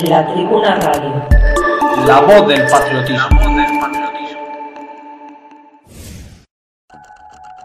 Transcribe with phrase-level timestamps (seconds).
[0.00, 1.26] La Tribuna Radio.
[2.06, 3.28] La voz del patriotismo.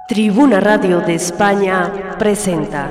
[0.07, 2.87] Tribuna Radio de España presenta.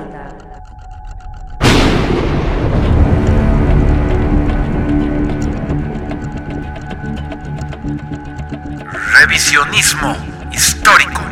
[9.20, 10.16] Revisionismo
[10.52, 11.22] histórico.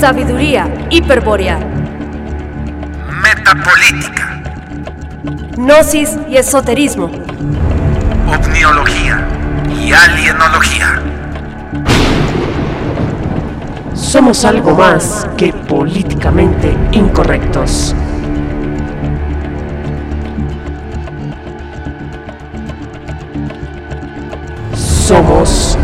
[0.00, 1.58] Sabiduría hiperbórea.
[3.22, 4.39] Metapolítica.
[5.22, 7.10] Gnosis y esoterismo.
[8.26, 9.28] Ovniología
[9.68, 11.02] y alienología.
[13.92, 17.94] Somos algo más que políticamente incorrectos.
[24.74, 25.76] Somos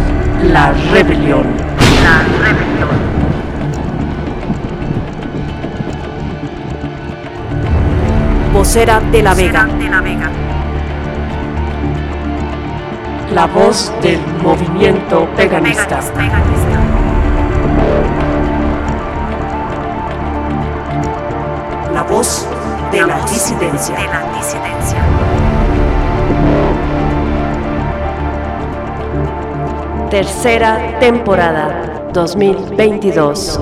[0.45, 1.45] la rebelión.
[2.03, 3.16] La rebelión.
[8.66, 9.69] Vocera de la Vega.
[13.33, 16.00] la voz del movimiento veganista.
[21.94, 22.44] La voz.
[22.91, 23.94] De la disidencia.
[30.11, 33.61] Tercera temporada 2022.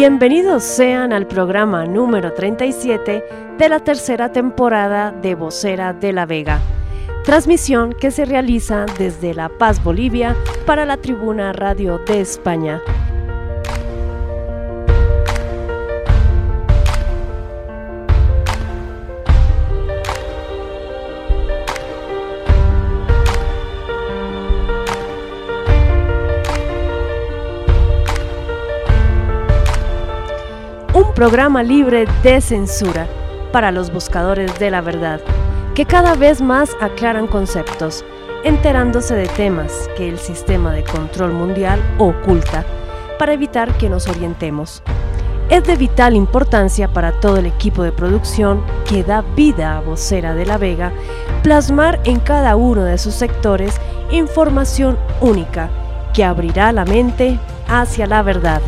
[0.00, 3.22] Bienvenidos sean al programa número 37
[3.58, 6.58] de la tercera temporada de Vocera de la Vega,
[7.22, 10.34] transmisión que se realiza desde La Paz, Bolivia,
[10.64, 12.80] para la Tribuna Radio de España.
[31.20, 33.06] Programa libre de censura
[33.52, 35.20] para los buscadores de la verdad,
[35.74, 38.06] que cada vez más aclaran conceptos,
[38.42, 42.64] enterándose de temas que el sistema de control mundial oculta
[43.18, 44.82] para evitar que nos orientemos.
[45.50, 50.32] Es de vital importancia para todo el equipo de producción que da vida a Vocera
[50.34, 50.90] de la Vega
[51.42, 53.78] plasmar en cada uno de sus sectores
[54.10, 55.68] información única
[56.14, 57.38] que abrirá la mente
[57.68, 58.62] hacia la verdad.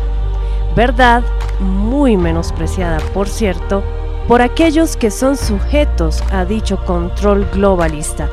[0.75, 1.23] Verdad
[1.59, 3.83] muy menospreciada, por cierto,
[4.27, 8.29] por aquellos que son sujetos a dicho control globalista,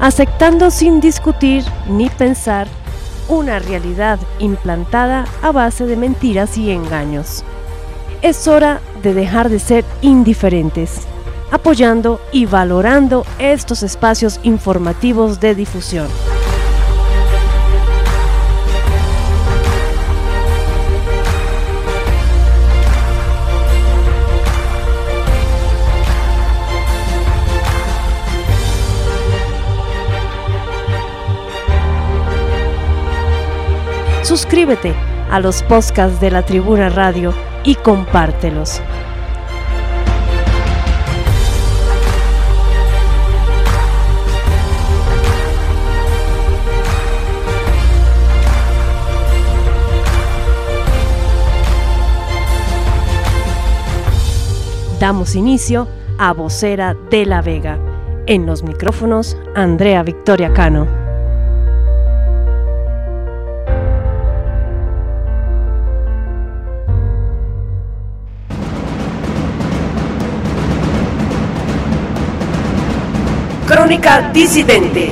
[0.00, 2.66] aceptando sin discutir ni pensar
[3.28, 7.44] una realidad implantada a base de mentiras y engaños.
[8.22, 11.06] Es hora de dejar de ser indiferentes,
[11.50, 16.08] apoyando y valorando estos espacios informativos de difusión.
[34.28, 34.94] Suscríbete
[35.30, 37.32] a los podcasts de la Tribuna Radio
[37.64, 38.82] y compártelos.
[55.00, 55.88] Damos inicio
[56.18, 57.78] a Vocera de la Vega.
[58.26, 61.07] En los micrófonos, Andrea Victoria Cano.
[73.88, 75.10] Crónica Disidente.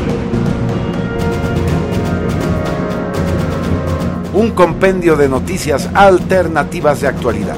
[4.34, 7.56] Un compendio de noticias alternativas de actualidad.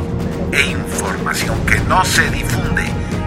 [0.53, 2.85] E información que no se difunde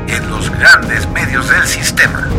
[0.08, 2.30] en los grandes medios del sistema.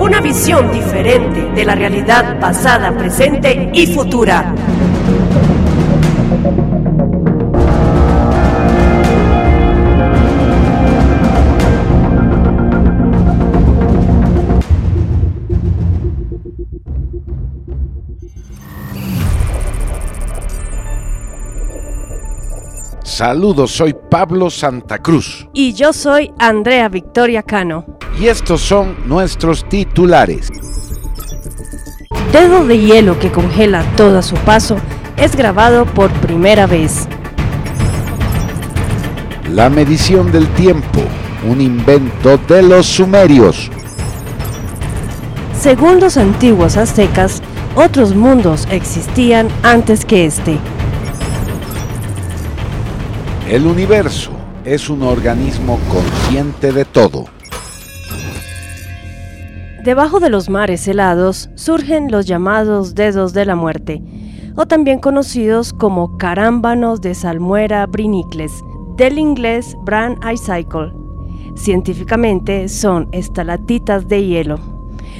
[0.00, 4.52] Una visión diferente de la realidad pasada, presente y futura.
[23.18, 27.84] Saludos, soy Pablo Santa Cruz Y yo soy Andrea Victoria Cano.
[28.16, 30.52] y estos son nuestros titulares.
[32.30, 34.76] Dedo de hielo que congela todo a su paso
[35.16, 37.08] es grabado por primera vez.
[39.50, 41.00] La medición del tiempo,
[41.50, 43.68] un invento de los sumerios.
[45.60, 47.42] Según los antiguos aztecas,
[47.74, 50.60] otros mundos existían antes que este.
[53.50, 54.32] El universo
[54.66, 57.24] es un organismo consciente de todo.
[59.82, 64.02] Debajo de los mares helados surgen los llamados dedos de la muerte,
[64.54, 68.52] o también conocidos como carámbanos de salmuera brinicles,
[68.98, 70.92] del inglés Brand Icicle.
[71.56, 74.58] Científicamente son estalactitas de hielo.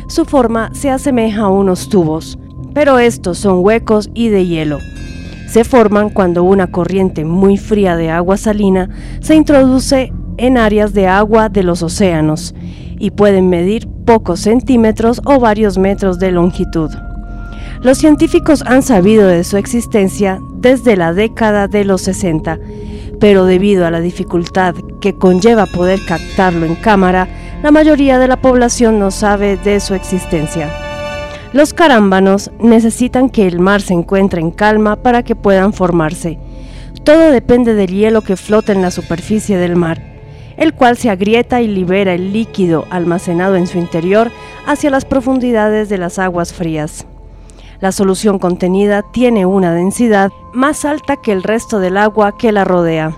[0.06, 2.38] Su forma se asemeja a unos tubos,
[2.74, 4.81] pero estos son huecos y de hielo.
[5.48, 8.90] Se forman cuando una corriente muy fría de agua salina
[9.20, 12.54] se introduce en áreas de agua de los océanos
[12.98, 16.90] y pueden medir pocos centímetros o varios metros de longitud.
[17.82, 22.58] Los científicos han sabido de su existencia desde la década de los 60,
[23.18, 27.26] pero debido a la dificultad que conlleva poder captarlo en cámara,
[27.62, 30.88] la mayoría de la población no sabe de su existencia.
[31.54, 36.38] Los carámbanos necesitan que el mar se encuentre en calma para que puedan formarse.
[37.04, 39.98] Todo depende del hielo que flota en la superficie del mar,
[40.58, 44.30] el cual se agrieta y libera el líquido almacenado en su interior
[44.66, 47.06] hacia las profundidades de las aguas frías.
[47.80, 52.64] La solución contenida tiene una densidad más alta que el resto del agua que la
[52.64, 53.16] rodea,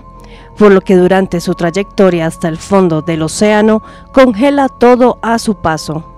[0.57, 3.81] por lo que durante su trayectoria hasta el fondo del océano
[4.13, 6.10] congela todo a su paso.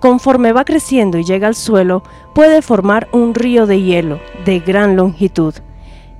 [0.00, 2.02] Conforme va creciendo y llega al suelo,
[2.34, 5.54] puede formar un río de hielo de gran longitud.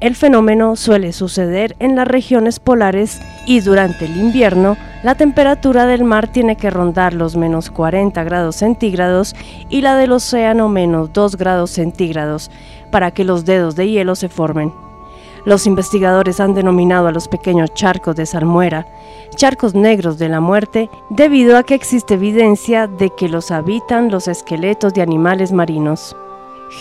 [0.00, 6.04] El fenómeno suele suceder en las regiones polares y durante el invierno la temperatura del
[6.04, 9.34] mar tiene que rondar los menos 40 grados centígrados
[9.68, 12.50] y la del océano menos 2 grados centígrados
[12.92, 14.72] para que los dedos de hielo se formen.
[15.44, 18.86] Los investigadores han denominado a los pequeños charcos de salmuera
[19.36, 24.28] charcos negros de la muerte debido a que existe evidencia de que los habitan los
[24.28, 26.16] esqueletos de animales marinos.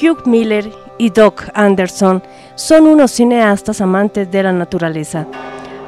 [0.01, 2.23] Hugh Miller y Doc Anderson
[2.55, 5.27] son unos cineastas amantes de la naturaleza.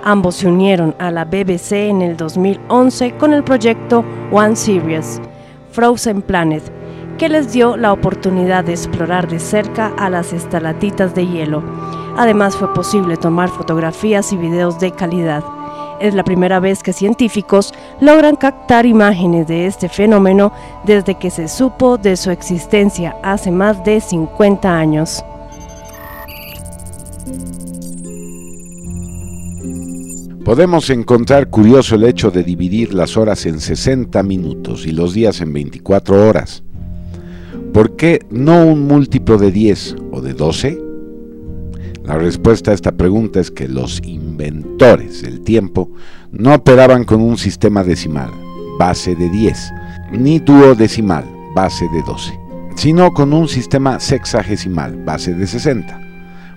[0.04, 5.20] Ambos se unieron a la BBC en el 2011 con el proyecto One Series,
[5.72, 6.64] Frozen Planet,
[7.18, 11.64] que les dio la oportunidad de explorar de cerca a las estalatitas de hielo.
[12.18, 15.44] Además fue posible tomar fotografías y videos de calidad.
[16.00, 20.54] Es la primera vez que científicos logran captar imágenes de este fenómeno
[20.86, 25.24] desde que se supo de su existencia hace más de 50 años.
[30.46, 35.42] Podemos encontrar curioso el hecho de dividir las horas en 60 minutos y los días
[35.42, 36.64] en 24 horas.
[37.74, 40.89] ¿Por qué no un múltiplo de 10 o de 12?
[42.10, 45.92] La respuesta a esta pregunta es que los inventores del tiempo
[46.32, 48.32] no operaban con un sistema decimal,
[48.80, 49.72] base de 10,
[50.14, 51.24] ni duodecimal,
[51.54, 52.34] base de 12,
[52.76, 56.02] sino con un sistema sexagesimal, base de 60.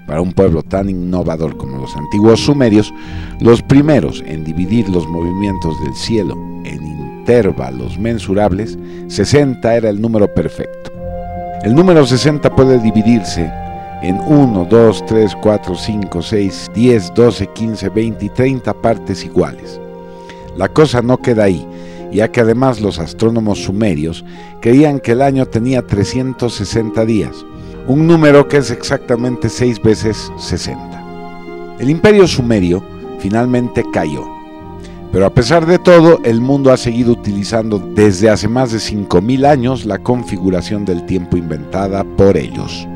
[0.06, 2.90] Para un pueblo tan innovador como los antiguos sumerios,
[3.38, 6.32] los primeros en dividir los movimientos del cielo
[6.64, 8.78] en intervalos mensurables,
[9.08, 10.90] 60 era el número perfecto.
[11.62, 13.52] El número 60 puede dividirse
[14.02, 19.80] en 1, 2, 3, 4, 5, 6, 10, 12, 15, 20 y 30 partes iguales.
[20.56, 21.66] La cosa no queda ahí,
[22.12, 24.24] ya que además los astrónomos sumerios
[24.60, 27.44] creían que el año tenía 360 días,
[27.86, 31.76] un número que es exactamente 6 veces 60.
[31.78, 32.82] El imperio sumerio
[33.18, 34.28] finalmente cayó,
[35.12, 39.46] pero a pesar de todo, el mundo ha seguido utilizando desde hace más de 5.000
[39.46, 42.88] años la configuración del tiempo inventada por ellos.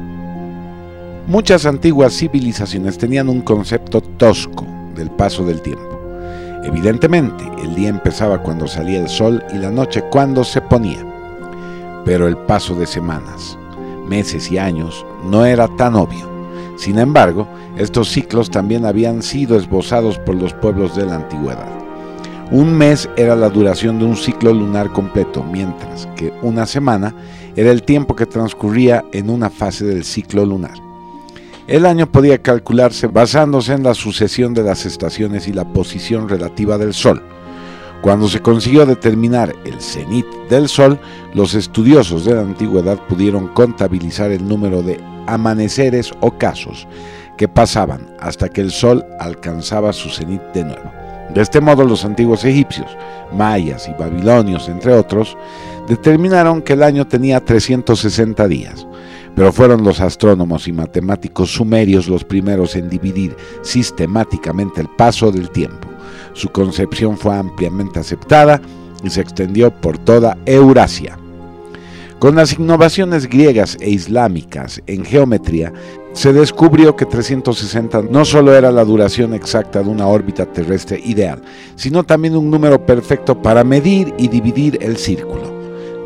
[1.28, 4.64] Muchas antiguas civilizaciones tenían un concepto tosco
[4.94, 5.98] del paso del tiempo.
[6.62, 11.04] Evidentemente, el día empezaba cuando salía el sol y la noche cuando se ponía.
[12.04, 13.58] Pero el paso de semanas,
[14.08, 16.30] meses y años no era tan obvio.
[16.76, 21.68] Sin embargo, estos ciclos también habían sido esbozados por los pueblos de la antigüedad.
[22.52, 27.12] Un mes era la duración de un ciclo lunar completo, mientras que una semana
[27.56, 30.86] era el tiempo que transcurría en una fase del ciclo lunar.
[31.66, 36.78] El año podía calcularse basándose en la sucesión de las estaciones y la posición relativa
[36.78, 37.20] del Sol.
[38.02, 41.00] Cuando se consiguió determinar el cenit del Sol,
[41.34, 46.86] los estudiosos de la antigüedad pudieron contabilizar el número de amaneceres o casos
[47.36, 50.92] que pasaban hasta que el Sol alcanzaba su cenit de nuevo.
[51.34, 52.96] De este modo los antiguos egipcios,
[53.32, 55.36] mayas y babilonios, entre otros,
[55.88, 58.86] determinaron que el año tenía 360 días,
[59.36, 65.50] pero fueron los astrónomos y matemáticos sumerios los primeros en dividir sistemáticamente el paso del
[65.50, 65.88] tiempo.
[66.32, 68.60] Su concepción fue ampliamente aceptada
[69.04, 71.18] y se extendió por toda Eurasia.
[72.18, 75.70] Con las innovaciones griegas e islámicas en geometría,
[76.14, 81.42] se descubrió que 360 no solo era la duración exacta de una órbita terrestre ideal,
[81.74, 85.55] sino también un número perfecto para medir y dividir el círculo.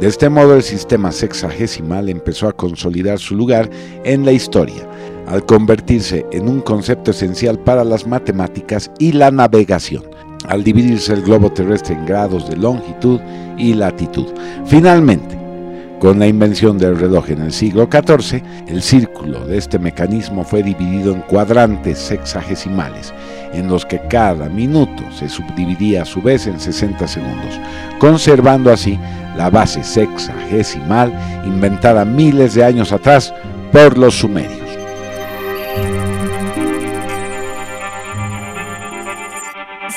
[0.01, 3.69] De este modo el sistema sexagesimal empezó a consolidar su lugar
[4.05, 4.89] en la historia,
[5.27, 10.03] al convertirse en un concepto esencial para las matemáticas y la navegación,
[10.49, 13.21] al dividirse el globo terrestre en grados de longitud
[13.59, 14.27] y latitud.
[14.65, 15.40] Finalmente,
[16.01, 20.63] con la invención del reloj en el siglo XIV, el círculo de este mecanismo fue
[20.63, 23.13] dividido en cuadrantes sexagesimales,
[23.53, 27.61] en los que cada minuto se subdividía a su vez en 60 segundos,
[27.99, 28.99] conservando así
[29.37, 31.13] la base sexagesimal
[31.45, 33.35] inventada miles de años atrás
[33.71, 34.59] por los sumerios.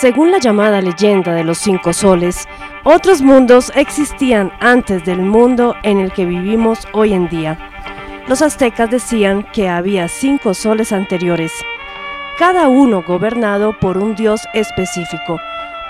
[0.03, 2.45] Según la llamada leyenda de los cinco soles,
[2.83, 7.57] otros mundos existían antes del mundo en el que vivimos hoy en día.
[8.27, 11.51] Los aztecas decían que había cinco soles anteriores,
[12.37, 15.39] cada uno gobernado por un dios específico,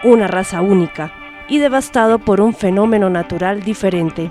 [0.04, 1.12] una raza única,
[1.48, 4.30] y devastado por un fenómeno natural diferente.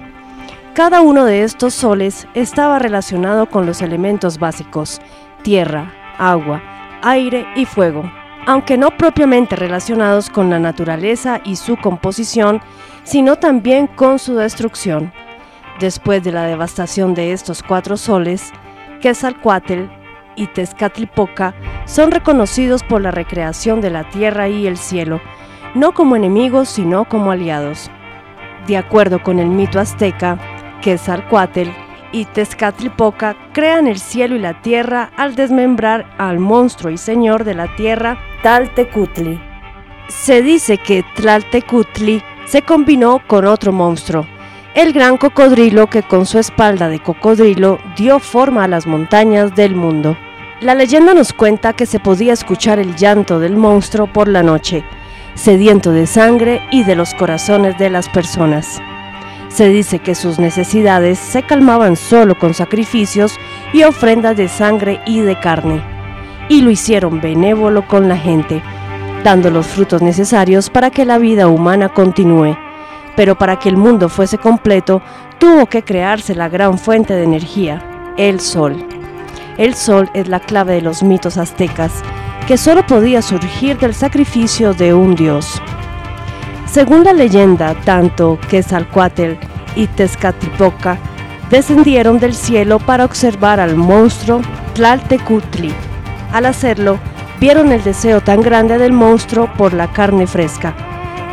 [0.74, 5.00] Cada uno de estos soles estaba relacionado con los elementos básicos,
[5.42, 6.62] tierra, agua,
[7.02, 8.10] aire y fuego
[8.46, 12.60] aunque no propiamente relacionados con la naturaleza y su composición,
[13.04, 15.12] sino también con su destrucción.
[15.80, 18.52] Después de la devastación de estos cuatro soles,
[19.00, 19.84] Quetzalcoatl
[20.36, 21.54] y Tezcatlipoca
[21.86, 25.20] son reconocidos por la recreación de la tierra y el cielo,
[25.74, 27.90] no como enemigos, sino como aliados.
[28.66, 30.38] De acuerdo con el mito azteca,
[30.82, 31.70] Quetzalcoatl
[32.12, 37.54] y Tezcatlipoca crean el cielo y la tierra al desmembrar al monstruo y señor de
[37.54, 39.40] la tierra, Taltecutli.
[40.08, 44.26] Se dice que Tlaltecutli se combinó con otro monstruo,
[44.74, 49.74] el gran cocodrilo que con su espalda de cocodrilo dio forma a las montañas del
[49.74, 50.16] mundo.
[50.60, 54.84] La leyenda nos cuenta que se podía escuchar el llanto del monstruo por la noche,
[55.34, 58.80] sediento de sangre y de los corazones de las personas.
[59.52, 63.38] Se dice que sus necesidades se calmaban solo con sacrificios
[63.74, 65.82] y ofrendas de sangre y de carne,
[66.48, 68.62] y lo hicieron benévolo con la gente,
[69.22, 72.56] dando los frutos necesarios para que la vida humana continúe.
[73.14, 75.02] Pero para que el mundo fuese completo,
[75.38, 78.86] tuvo que crearse la gran fuente de energía, el sol.
[79.58, 82.02] El sol es la clave de los mitos aztecas,
[82.48, 85.60] que solo podía surgir del sacrificio de un dios.
[86.72, 89.32] Según la leyenda, tanto Quetzalcoatl
[89.76, 90.96] y Tezcatlipoca
[91.50, 94.40] descendieron del cielo para observar al monstruo
[94.72, 95.70] Tlaltecutli.
[96.32, 96.98] Al hacerlo,
[97.38, 100.74] vieron el deseo tan grande del monstruo por la carne fresca,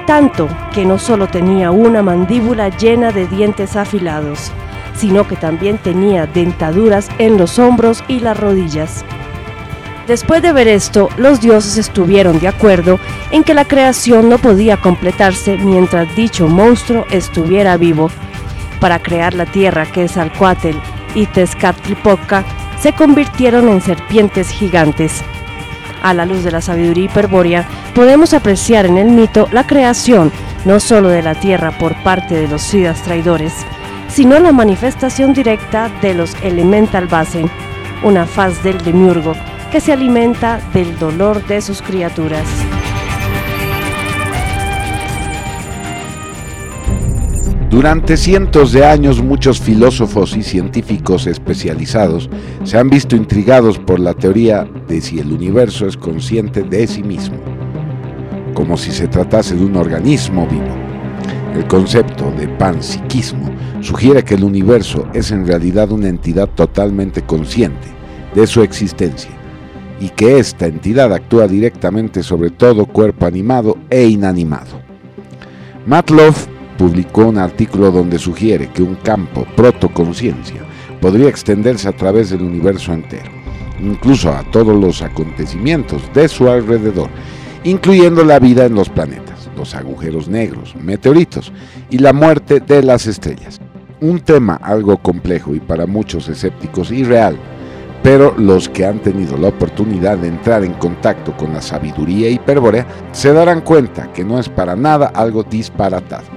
[0.06, 4.52] tanto que no solo tenía una mandíbula llena de dientes afilados,
[4.94, 9.06] sino que también tenía dentaduras en los hombros y las rodillas.
[10.10, 13.00] Después de ver esto, los dioses estuvieron de acuerdo
[13.30, 18.10] en que la creación no podía completarse mientras dicho monstruo estuviera vivo.
[18.80, 20.78] Para crear la tierra que es Alcuatl
[21.14, 22.44] y Tezcatlipoca
[22.82, 25.22] se convirtieron en serpientes gigantes.
[26.02, 30.32] A la luz de la sabiduría hiperbórea, podemos apreciar en el mito la creación
[30.66, 33.54] no solo de la tierra por parte de los Sidas traidores,
[34.08, 37.48] sino la manifestación directa de los Elemental Basen,
[38.02, 39.36] una faz del demiurgo
[39.72, 42.48] que se alimenta del dolor de sus criaturas.
[47.70, 52.30] Durante cientos de años muchos filósofos y científicos especializados
[52.64, 57.04] se han visto intrigados por la teoría de si el universo es consciente de sí
[57.04, 57.38] mismo,
[58.56, 60.76] como si se tratase de un organismo vivo.
[61.54, 67.88] El concepto de panpsiquismo sugiere que el universo es en realidad una entidad totalmente consciente
[68.34, 69.39] de su existencia
[70.00, 74.82] y que esta entidad actúa directamente sobre todo cuerpo animado e inanimado.
[75.86, 80.62] Matloff publicó un artículo donde sugiere que un campo protoconciencia
[81.02, 83.30] podría extenderse a través del universo entero,
[83.82, 87.10] incluso a todos los acontecimientos de su alrededor,
[87.64, 91.52] incluyendo la vida en los planetas, los agujeros negros, meteoritos
[91.90, 93.60] y la muerte de las estrellas.
[94.02, 97.38] Un tema algo complejo y para muchos escépticos irreal,
[98.04, 102.86] pero los que han tenido la oportunidad de entrar en contacto con la sabiduría hiperbórea
[103.12, 106.28] se darán cuenta que no es para nada algo disparatado.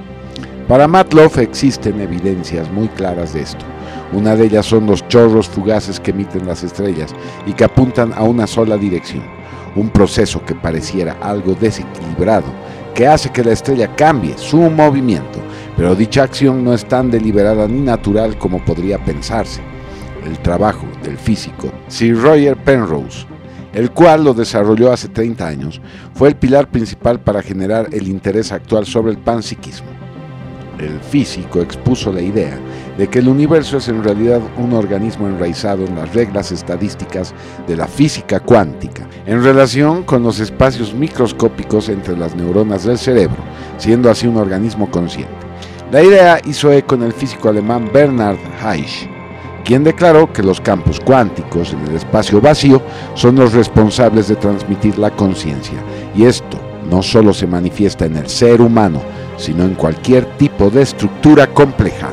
[0.69, 3.65] Para Matloff existen evidencias muy claras de esto.
[4.13, 7.15] Una de ellas son los chorros fugaces que emiten las estrellas
[7.47, 9.25] y que apuntan a una sola dirección,
[9.77, 12.47] un proceso que pareciera algo desequilibrado,
[12.95, 15.39] que hace que la estrella cambie su movimiento,
[15.77, 19.72] pero dicha acción no es tan deliberada ni natural como podría pensarse.
[20.25, 23.27] El trabajo del físico Sir Roger Penrose,
[23.73, 25.81] el cual lo desarrolló hace 30 años,
[26.15, 29.93] fue el pilar principal para generar el interés actual sobre el panpsiquismo
[30.83, 32.59] el físico expuso la idea
[32.99, 37.35] de que el universo es en realidad un organismo enraizado en las reglas estadísticas
[37.67, 43.43] de la física cuántica, en relación con los espacios microscópicos entre las neuronas del cerebro,
[43.79, 45.33] siendo así un organismo consciente.
[45.91, 49.09] La idea hizo eco en el físico alemán Bernhard Heisch,
[49.65, 52.83] quien declaró que los campos cuánticos en el espacio vacío
[53.15, 55.79] son los responsables de transmitir la conciencia,
[56.15, 56.59] y esto
[56.91, 59.01] no solo se manifiesta en el ser humano,
[59.37, 62.11] sino en cualquier tipo de estructura compleja.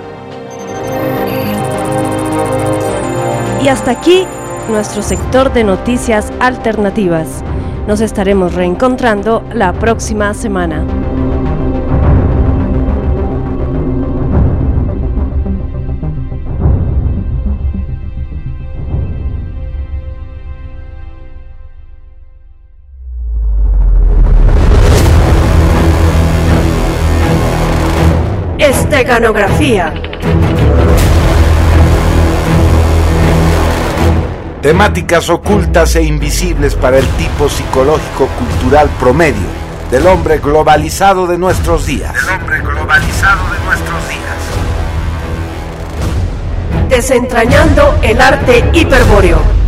[3.63, 4.25] Y hasta aquí
[4.69, 7.43] nuestro sector de noticias alternativas.
[7.87, 10.85] Nos estaremos reencontrando la próxima semana.
[34.61, 39.47] Temáticas ocultas e invisibles para el tipo psicológico cultural promedio
[39.91, 42.13] del hombre globalizado de nuestros días.
[42.13, 44.19] Del hombre globalizado de nuestros días.
[46.89, 49.58] Desentrañando el arte hiperbóreo.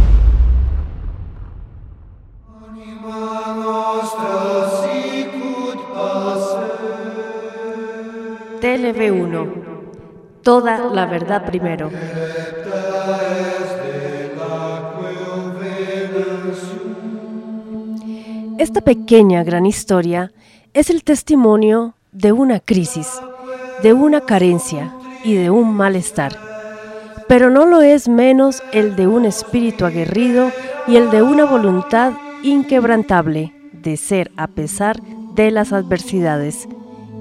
[8.62, 9.48] TLV1.
[10.44, 11.90] Toda la verdad primero.
[18.60, 20.32] Esta pequeña gran historia
[20.74, 23.20] es el testimonio de una crisis,
[23.82, 26.38] de una carencia y de un malestar.
[27.28, 30.52] Pero no lo es menos el de un espíritu aguerrido
[30.88, 35.02] y el de una voluntad inquebrantable de ser a pesar
[35.34, 36.68] de las adversidades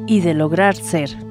[0.07, 1.30] y de lograr ser.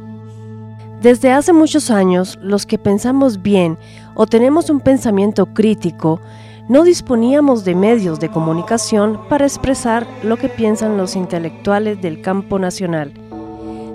[1.02, 3.78] Desde hace muchos años, los que pensamos bien
[4.16, 6.20] o tenemos un pensamiento crítico,
[6.68, 12.60] no disponíamos de medios de comunicación para expresar lo que piensan los intelectuales del campo
[12.60, 13.14] nacional,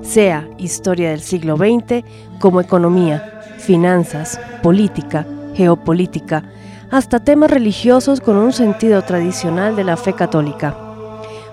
[0.03, 2.05] sea historia del siglo XX
[2.41, 6.43] como economía, finanzas, política, geopolítica,
[6.91, 10.75] hasta temas religiosos con un sentido tradicional de la fe católica.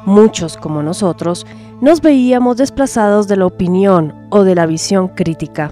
[0.05, 1.45] Muchos, como nosotros,
[1.81, 5.71] nos veíamos desplazados de la opinión o de la visión crítica.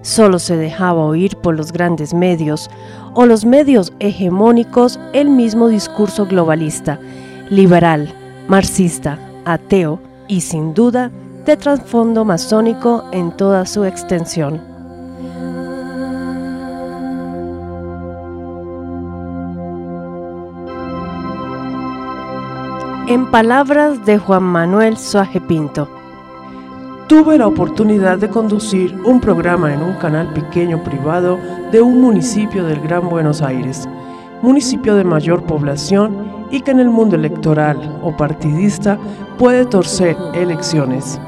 [0.00, 2.70] Solo se dejaba oír por los grandes medios
[3.14, 6.98] o los medios hegemónicos el mismo discurso globalista,
[7.50, 8.12] liberal,
[8.48, 11.10] marxista, ateo y sin duda
[11.44, 14.73] de trasfondo masónico en toda su extensión.
[23.06, 25.86] En palabras de Juan Manuel Suaje Pinto.
[27.06, 31.38] Tuve la oportunidad de conducir un programa en un canal pequeño privado
[31.70, 33.86] de un municipio del Gran Buenos Aires,
[34.40, 38.98] municipio de mayor población y que en el mundo electoral o partidista
[39.38, 41.20] puede torcer elecciones.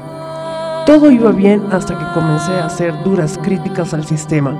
[0.87, 4.59] Todo iba bien hasta que comencé a hacer duras críticas al sistema,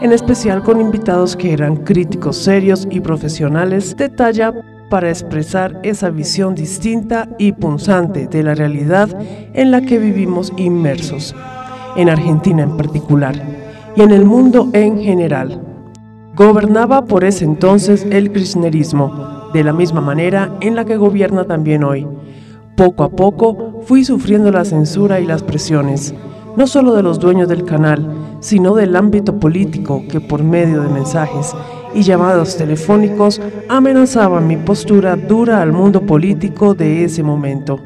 [0.00, 4.52] en especial con invitados que eran críticos serios y profesionales de talla
[4.88, 9.08] para expresar esa visión distinta y punzante de la realidad
[9.54, 11.34] en la que vivimos inmersos,
[11.96, 13.34] en Argentina en particular,
[13.96, 15.60] y en el mundo en general.
[16.34, 21.82] Gobernaba por ese entonces el kirchnerismo, de la misma manera en la que gobierna también
[21.82, 22.06] hoy.
[22.76, 26.14] Poco a poco fui sufriendo la censura y las presiones,
[26.56, 28.06] no solo de los dueños del canal,
[28.40, 31.54] sino del ámbito político que por medio de mensajes
[31.96, 37.80] y llamados telefónicos amenazaban mi postura dura al mundo político de ese momento.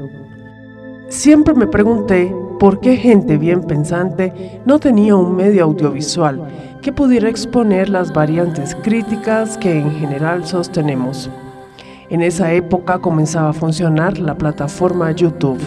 [1.08, 6.42] Siempre me pregunté por qué gente bien pensante no tenía un medio audiovisual
[6.82, 11.30] que pudiera exponer las variantes críticas que en general sostenemos.
[12.08, 15.60] En esa época comenzaba a funcionar la plataforma YouTube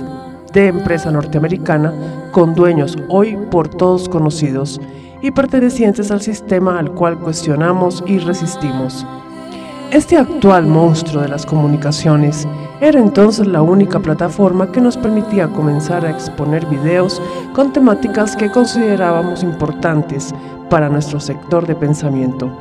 [0.51, 1.93] de empresa norteamericana
[2.33, 4.81] con dueños hoy por todos conocidos
[5.23, 9.07] y pertenecientes al sistema al cual cuestionamos y resistimos.
[9.89, 12.47] Este actual monstruo de las comunicaciones
[12.81, 17.21] Era entonces la única plataforma que nos permitía comenzar a exponer videos
[17.53, 20.35] con temáticas que considerábamos importantes
[20.69, 22.51] para nuestro sector de pensamiento.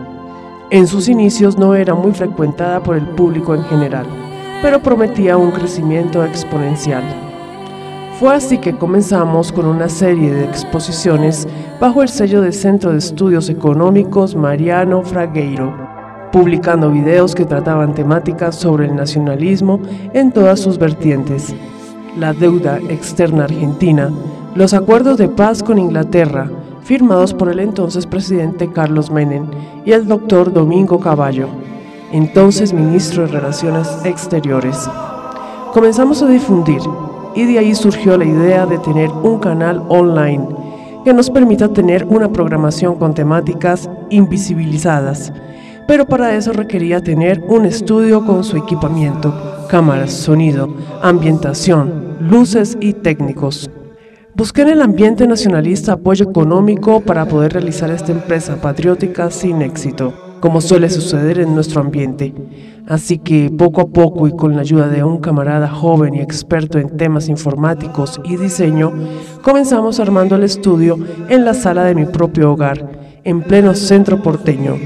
[0.71, 4.07] En sus inicios no era muy frecuentada por el público en general,
[4.63, 7.03] pero prometía un crecimiento exponencial.
[8.23, 11.49] Fue así que comenzamos con una serie de exposiciones
[11.81, 15.75] bajo el sello del Centro de Estudios Económicos Mariano Fragueiro,
[16.31, 19.81] publicando videos que trataban temáticas sobre el nacionalismo
[20.13, 21.53] en todas sus vertientes,
[22.17, 24.09] la deuda externa argentina,
[24.55, 26.49] los acuerdos de paz con Inglaterra,
[26.85, 29.49] firmados por el entonces presidente Carlos Menem
[29.85, 31.49] y el doctor Domingo Caballo,
[32.13, 34.89] entonces ministro de Relaciones Exteriores.
[35.73, 36.83] Comenzamos a difundir
[37.35, 40.47] y de ahí surgió la idea de tener un canal online
[41.05, 45.33] que nos permita tener una programación con temáticas invisibilizadas,
[45.87, 49.35] pero para eso requería tener un estudio con su equipamiento,
[49.69, 50.69] cámaras, sonido,
[51.03, 53.71] ambientación, luces y técnicos.
[54.35, 60.15] Busqué en el ambiente nacionalista apoyo económico para poder realizar esta empresa patriótica sin éxito,
[60.43, 62.35] como suele suceder en nuestro ambiente.
[62.89, 66.79] Así que poco a poco y con la ayuda de un camarada joven y experto
[66.79, 68.93] en temas informáticos y diseño,
[69.41, 72.91] comenzamos armando el estudio en la sala de mi propio hogar,
[73.23, 74.77] en pleno centro porteño.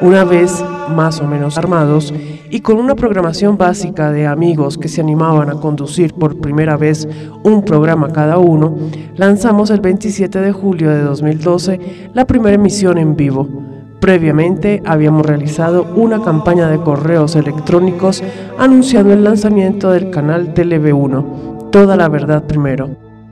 [0.00, 0.64] Una vez
[0.94, 2.14] más o menos armados
[2.48, 7.08] y con una programación básica de amigos que se animaban a conducir por primera vez
[7.42, 8.76] un programa cada uno,
[9.16, 11.80] lanzamos el 27 de julio de 2012
[12.14, 13.67] la primera emisión en vivo
[14.00, 18.22] Previamente habíamos realizado una campaña de correos electrónicos
[18.56, 22.90] anunciando el lanzamiento del canal TLV1, Toda la Verdad Primero,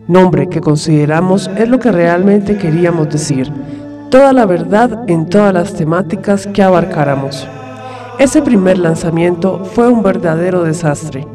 [0.08, 3.50] nombre que consideramos es lo que realmente queríamos decir,
[4.10, 7.46] toda la verdad en todas las temáticas que abarcáramos.
[8.18, 11.26] Ese primer lanzamiento fue un verdadero desastre,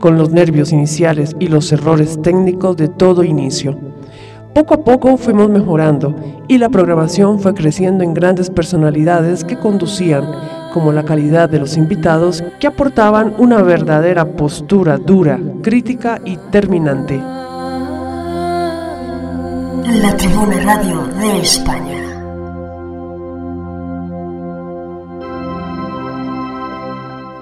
[0.00, 3.78] con los nervios iniciales y los errores técnicos de todo inicio.
[4.58, 6.16] Poco a poco fuimos mejorando
[6.48, 10.24] y la programación fue creciendo en grandes personalidades que conducían,
[10.74, 17.18] como la calidad de los invitados, que aportaban una verdadera postura dura, crítica y terminante.
[20.02, 21.94] La Tribuna Radio de España.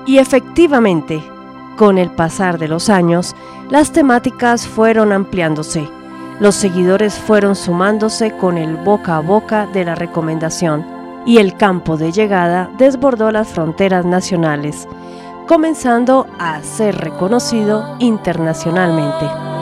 [0.04, 1.22] Y efectivamente,
[1.78, 3.34] con el pasar de los años,
[3.70, 5.88] las temáticas fueron ampliándose
[6.40, 10.84] los seguidores fueron sumándose con el boca a boca de la recomendación
[11.24, 14.86] y el campo de llegada desbordó las fronteras nacionales,
[15.48, 19.55] comenzando a ser reconocido internacionalmente.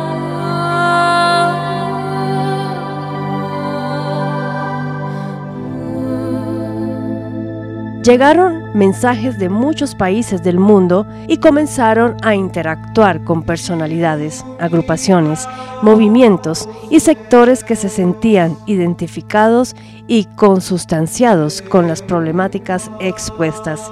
[8.05, 15.49] Llegaron mensajes de muchos países del mundo y comenzaron a interactuar con personalidades, agrupaciones,
[15.81, 19.75] movimientos y sectores que se sentían identificados
[20.07, 23.91] y consustanciados con las problemáticas expuestas.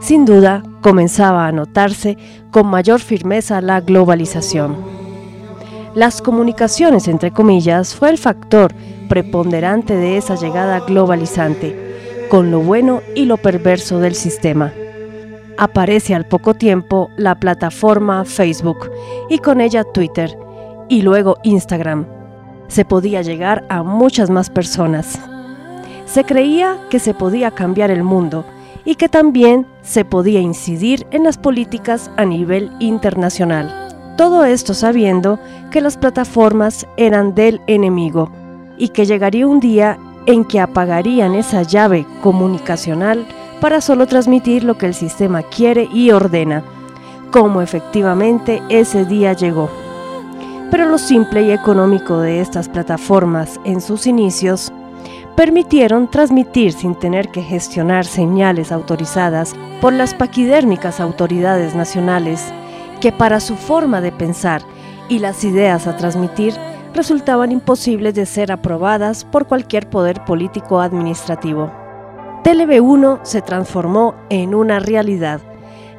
[0.00, 2.16] Sin duda, comenzaba a notarse
[2.52, 4.76] con mayor firmeza la globalización.
[5.96, 8.72] Las comunicaciones, entre comillas, fue el factor
[9.08, 11.91] preponderante de esa llegada globalizante
[12.32, 14.72] con lo bueno y lo perverso del sistema.
[15.58, 18.90] Aparece al poco tiempo la plataforma Facebook
[19.28, 20.34] y con ella Twitter
[20.88, 22.06] y luego Instagram.
[22.68, 25.20] Se podía llegar a muchas más personas.
[26.06, 28.46] Se creía que se podía cambiar el mundo
[28.86, 34.14] y que también se podía incidir en las políticas a nivel internacional.
[34.16, 35.38] Todo esto sabiendo
[35.70, 38.32] que las plataformas eran del enemigo
[38.78, 43.26] y que llegaría un día en que apagarían esa llave comunicacional
[43.60, 46.64] para solo transmitir lo que el sistema quiere y ordena,
[47.30, 49.70] como efectivamente ese día llegó.
[50.70, 54.72] Pero lo simple y económico de estas plataformas en sus inicios
[55.36, 62.52] permitieron transmitir sin tener que gestionar señales autorizadas por las paquidérmicas autoridades nacionales
[63.00, 64.62] que para su forma de pensar
[65.08, 66.54] y las ideas a transmitir
[66.94, 71.70] resultaban imposibles de ser aprobadas por cualquier poder político administrativo.
[72.44, 75.40] TLV1 se transformó en una realidad,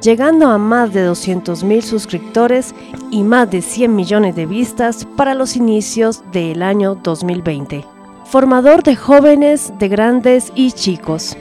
[0.02, 2.74] llegando a más de 200.000 suscriptores
[3.10, 7.84] y más de 100 millones de vistas para los inicios del año 2020.
[8.26, 11.36] Formador de jóvenes, de grandes y chicos.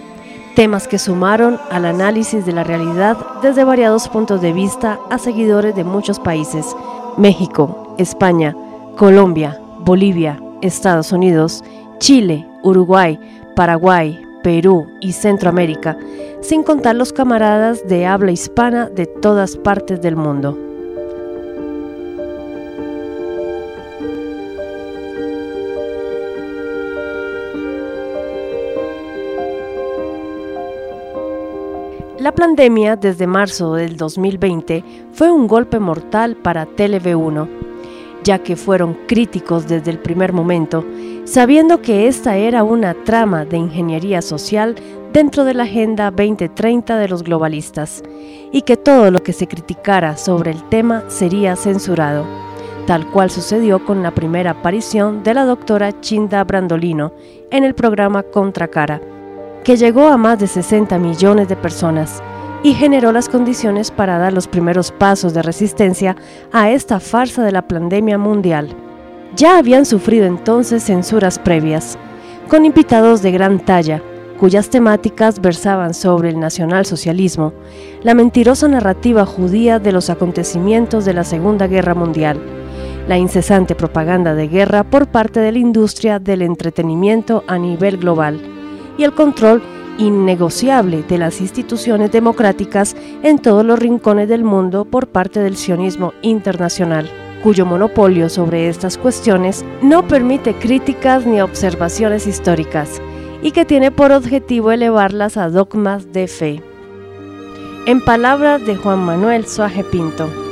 [0.55, 5.75] Temas que sumaron al análisis de la realidad desde variados puntos de vista a seguidores
[5.75, 6.75] de muchos países,
[7.17, 8.55] México, España,
[8.97, 11.63] Colombia, Bolivia, Estados Unidos,
[11.97, 13.19] Chile, Uruguay,
[13.55, 15.97] Paraguay, Perú y Centroamérica,
[16.41, 20.57] sin contar los camaradas de habla hispana de todas partes del mundo.
[32.19, 37.72] La pandemia desde marzo del 2020 fue un golpe mortal para TV1,
[38.23, 40.85] ya que fueron críticos desde el primer momento,
[41.25, 44.75] sabiendo que esta era una trama de ingeniería social
[45.11, 48.03] dentro de la Agenda 2030 de los globalistas,
[48.51, 52.25] y que todo lo que se criticara sobre el tema sería censurado,
[52.87, 57.13] tal cual sucedió con la primera aparición de la doctora Chinda Brandolino
[57.51, 59.01] en el programa Contracara
[59.63, 62.21] que llegó a más de 60 millones de personas
[62.63, 66.15] y generó las condiciones para dar los primeros pasos de resistencia
[66.51, 68.69] a esta farsa de la pandemia mundial.
[69.35, 71.97] Ya habían sufrido entonces censuras previas,
[72.47, 74.01] con invitados de gran talla,
[74.39, 77.53] cuyas temáticas versaban sobre el nacionalsocialismo,
[78.01, 82.41] la mentirosa narrativa judía de los acontecimientos de la Segunda Guerra Mundial,
[83.07, 88.39] la incesante propaganda de guerra por parte de la industria del entretenimiento a nivel global,
[88.97, 89.61] y el control
[89.97, 96.13] innegociable de las instituciones democráticas en todos los rincones del mundo por parte del sionismo
[96.21, 97.09] internacional,
[97.43, 103.01] cuyo monopolio sobre estas cuestiones no permite críticas ni observaciones históricas
[103.41, 106.63] y que tiene por objetivo elevarlas a dogmas de fe.
[107.85, 110.42] En palabras de Juan Manuel Suaje Pinto.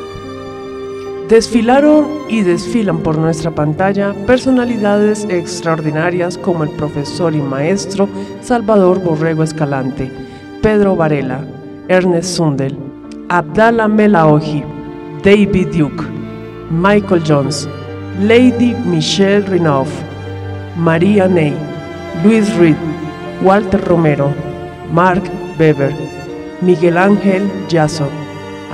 [1.32, 8.10] Desfilaron y desfilan por nuestra pantalla personalidades extraordinarias como el profesor y maestro
[8.42, 10.12] Salvador Borrego Escalante,
[10.62, 11.46] Pedro Varela,
[11.88, 12.78] Ernest Sundel,
[13.30, 14.62] Abdallah Melaoji,
[15.24, 16.04] David Duke,
[16.70, 17.66] Michael Jones,
[18.20, 19.88] Lady Michelle Rinoff,
[20.76, 21.54] María Ney,
[22.26, 22.76] Luis Reed,
[23.42, 24.34] Walter Romero,
[24.92, 25.24] Mark
[25.58, 25.94] Weber,
[26.60, 28.10] Miguel Ángel Yasso,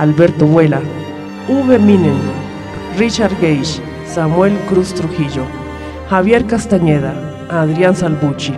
[0.00, 0.80] Alberto Vuela,
[1.46, 1.78] V.
[1.78, 2.37] Minen,
[2.98, 5.44] Richard Gage, Samuel Cruz Trujillo,
[6.10, 7.14] Javier Castañeda,
[7.48, 8.52] Adrián Salbucci,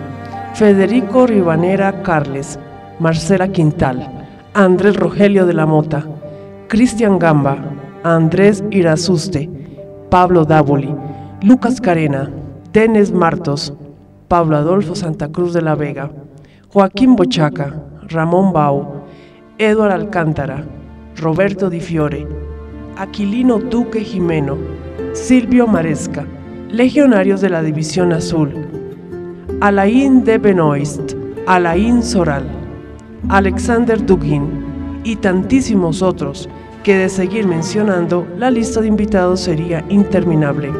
[0.55, 2.57] Federico Ribanera Carles,
[2.97, 4.25] Marcela Quintal,
[4.55, 6.07] Andrés Rogelio de la Mota,
[6.69, 7.55] Cristian Gamba,
[8.01, 9.47] Andrés Irazuste,
[10.09, 10.91] Pablo Dávoli,
[11.43, 12.31] Lucas Carena,
[12.73, 13.71] Denis Martos,
[14.27, 16.09] Pablo Adolfo Santa Cruz de la Vega,
[16.69, 17.75] Joaquín Bochaca,
[18.09, 19.03] Ramón Bau,
[19.59, 20.65] Eduard Alcántara,
[21.15, 22.50] Roberto Di Fiore,
[22.97, 24.57] Aquilino Duque Jimeno,
[25.13, 26.25] Silvio Maresca,
[26.69, 28.53] legionarios de la División Azul,
[29.61, 31.13] Alain de Benoist,
[31.47, 32.45] Alain Soral,
[33.29, 36.49] Alexander Dugin y tantísimos otros
[36.83, 40.71] que de seguir mencionando la lista de invitados sería interminable,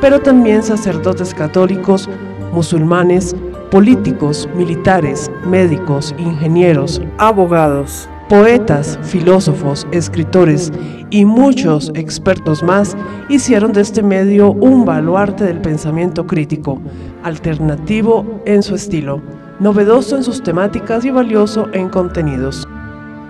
[0.00, 2.08] pero también sacerdotes católicos,
[2.52, 3.34] musulmanes,
[3.70, 10.70] políticos, militares, médicos, ingenieros, abogados, Poetas, filósofos, escritores
[11.08, 12.94] y muchos expertos más
[13.30, 16.78] hicieron de este medio un baluarte del pensamiento crítico,
[17.22, 19.22] alternativo en su estilo,
[19.60, 22.68] novedoso en sus temáticas y valioso en contenidos.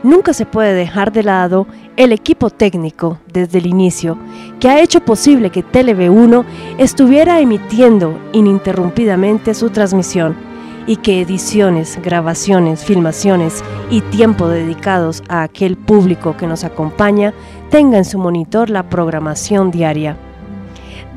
[0.03, 1.67] Nunca se puede dejar de lado
[1.97, 4.17] el equipo técnico desde el inicio,
[4.61, 6.45] que ha hecho posible que TLV1
[6.79, 10.37] estuviera emitiendo ininterrumpidamente su transmisión
[10.87, 17.35] y que ediciones, grabaciones, filmaciones y tiempo dedicados a aquel público que nos acompaña
[17.69, 20.17] tenga en su monitor la programación diaria.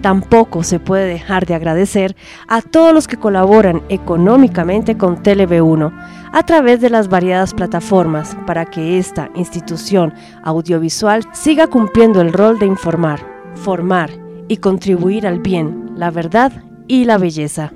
[0.02, 2.16] Tampoco se puede dejar de agradecer
[2.48, 5.92] a todos los que colaboran económicamente con TV1
[6.34, 12.58] a través de las variadas plataformas para que esta institución audiovisual siga cumpliendo el rol
[12.58, 13.20] de informar,
[13.56, 14.10] formar
[14.48, 16.52] y contribuir al bien, la verdad
[16.88, 17.72] y la belleza.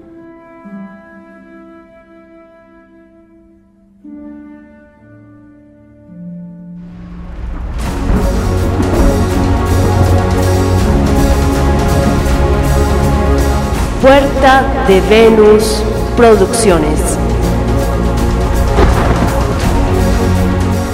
[14.05, 15.81] Puerta de Venus
[16.15, 16.99] Producciones.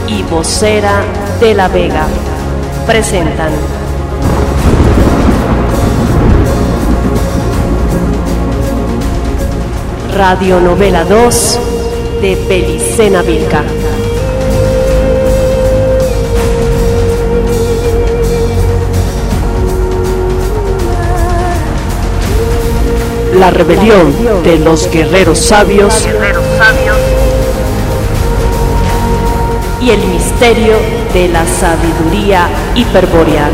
[0.08, 1.04] Y vocera
[1.42, 2.08] de la Vega
[2.88, 3.52] presentan.
[10.16, 11.60] Radionovela 2
[12.22, 13.62] de Pelicena Vilca.
[23.34, 24.14] La rebelión
[24.44, 26.08] de los guerreros sabios
[29.80, 30.76] y el misterio
[31.14, 33.52] de la sabiduría hiperboreal.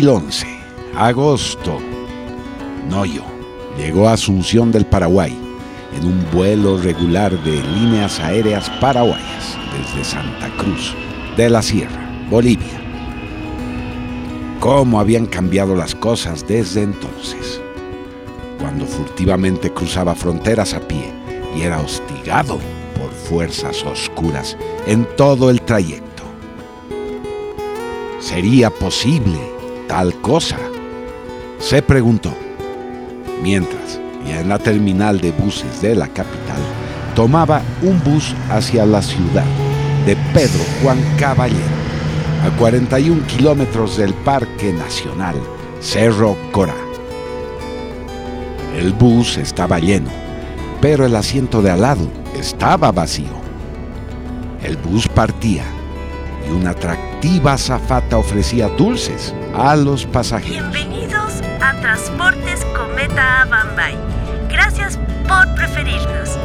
[0.00, 0.46] 2011,
[0.96, 1.78] agosto.
[2.88, 3.22] Noyo
[3.76, 5.36] llegó a Asunción del Paraguay
[5.94, 10.94] en un vuelo regular de líneas aéreas paraguayas desde Santa Cruz
[11.36, 12.80] de la Sierra, Bolivia.
[14.58, 17.60] ¿Cómo habían cambiado las cosas desde entonces?
[18.58, 21.12] Cuando furtivamente cruzaba fronteras a pie
[21.54, 22.58] y era hostigado
[22.98, 26.22] por fuerzas oscuras en todo el trayecto.
[28.18, 29.59] ¿Sería posible
[29.90, 30.56] tal cosa?
[31.58, 32.32] Se preguntó.
[33.42, 36.62] Mientras, ya en la terminal de buses de la capital,
[37.16, 39.44] tomaba un bus hacia la ciudad
[40.06, 41.58] de Pedro Juan Caballero,
[42.46, 45.34] a 41 kilómetros del Parque Nacional
[45.80, 46.76] Cerro Corá.
[48.78, 50.10] El bus estaba lleno,
[50.80, 52.06] pero el asiento de al lado
[52.38, 53.40] estaba vacío.
[54.62, 55.64] El bus partía
[56.48, 56.74] y una
[57.20, 60.72] atractiva azafata ofrecía dulces a los pasajeros.
[60.72, 63.94] Bienvenidos a Transportes Cometa Bambay.
[64.48, 66.38] Gracias por preferirnos.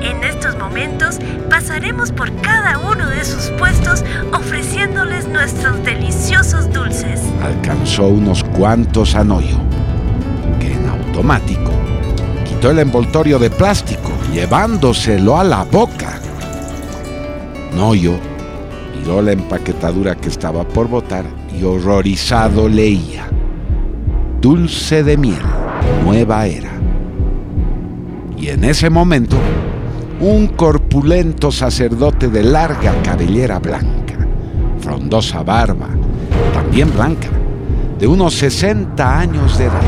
[0.00, 1.18] En estos momentos
[1.50, 7.20] pasaremos por cada uno de sus puestos ofreciéndoles nuestros deliciosos dulces.
[7.42, 9.58] Alcanzó unos cuantos a Noyo,
[10.58, 11.72] que en automático
[12.46, 16.18] quitó el envoltorio de plástico, llevándoselo a la boca.
[17.74, 18.31] Noyo
[19.02, 21.24] miró la empaquetadura que estaba por botar
[21.58, 23.28] y horrorizado leía.
[24.40, 25.42] Dulce de miel,
[26.04, 26.70] nueva era.
[28.36, 29.36] Y en ese momento,
[30.20, 34.14] un corpulento sacerdote de larga cabellera blanca,
[34.80, 35.88] frondosa barba,
[36.54, 37.28] también blanca,
[37.98, 39.82] de unos 60 años de edad,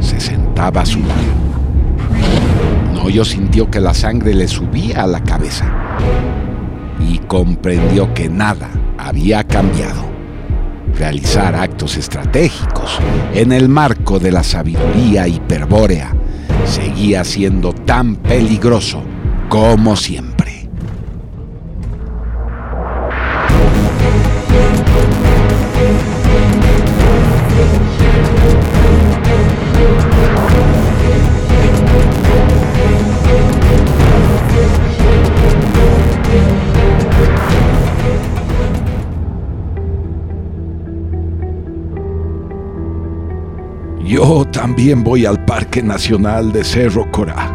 [0.00, 1.40] se sentaba a su lado.
[2.94, 5.66] Noyo sintió que la sangre le subía a la cabeza
[7.08, 10.08] y comprendió que nada había cambiado.
[10.96, 12.98] Realizar actos estratégicos
[13.34, 16.14] en el marco de la sabiduría hiperbórea
[16.64, 19.02] seguía siendo tan peligroso
[19.48, 20.29] como siempre.
[44.60, 47.50] También voy al Parque Nacional de Cerro Corá,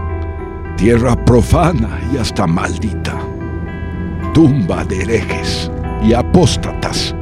[0.75, 3.13] tierra profana y hasta maldita,
[4.33, 5.69] tumba de herejes
[6.03, 7.15] y apóstatas.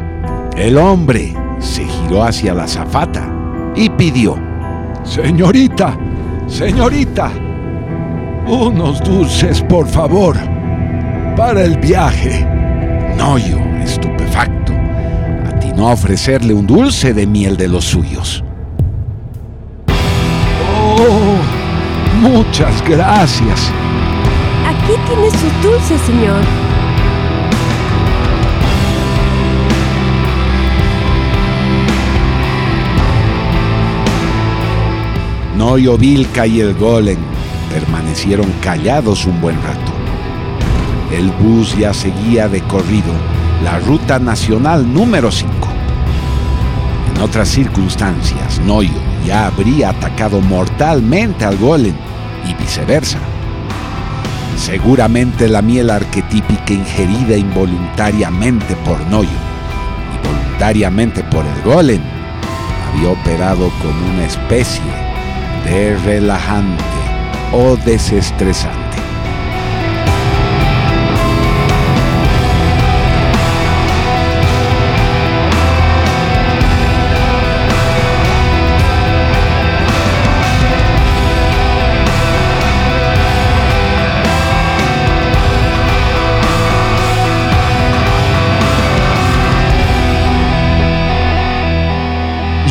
[0.56, 3.30] El hombre se giró hacia la zafata
[3.76, 4.38] y pidió,
[5.04, 5.98] Señorita,
[6.48, 7.30] señorita,
[8.48, 10.38] unos dulces por favor,
[11.36, 12.48] para el viaje.
[13.18, 14.72] No yo, estupefacto,
[15.46, 18.46] atinó a ofrecerle un dulce de miel de los suyos.
[22.24, 23.70] Muchas gracias.
[24.66, 26.42] Aquí tiene sus dulces, señor.
[35.58, 37.20] Noyo Vilca y el Golem
[37.70, 39.92] permanecieron callados un buen rato.
[41.12, 43.14] El bus ya seguía de corrido
[43.64, 45.52] la ruta nacional número 5.
[47.14, 48.92] En otras circunstancias, Noyo
[49.26, 51.94] ya habría atacado mortalmente al Golem
[52.64, 53.20] viceversa.
[54.58, 62.02] Seguramente la miel arquetípica ingerida involuntariamente por Noyo y voluntariamente por el Golem
[62.88, 64.82] había operado como una especie
[65.66, 66.84] de relajante
[67.52, 68.93] o desestresante.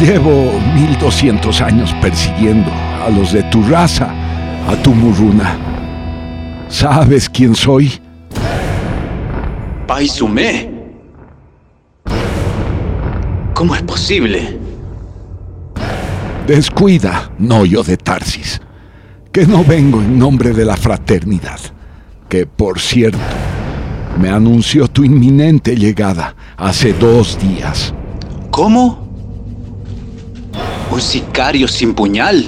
[0.02, 4.12] Llevo 1200 años persiguiendo a los de tu raza,
[4.68, 5.56] a tu muruna.
[6.68, 8.00] ¿Sabes quién soy?
[9.86, 10.68] Paisume.
[13.54, 14.58] ¿Cómo es posible?
[16.48, 18.60] Descuida, no yo de Tarsis,
[19.30, 21.60] que no vengo en nombre de la fraternidad,
[22.28, 23.20] que por cierto
[24.20, 27.94] me anunció tu inminente llegada hace dos días.
[28.50, 29.01] ¿Cómo?
[30.92, 32.44] ¿Un sicario sin puñal?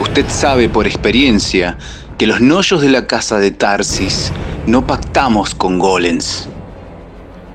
[0.00, 1.78] Usted sabe por experiencia
[2.18, 4.32] que los noyos de la casa de Tarsis
[4.66, 6.48] no pactamos con golems.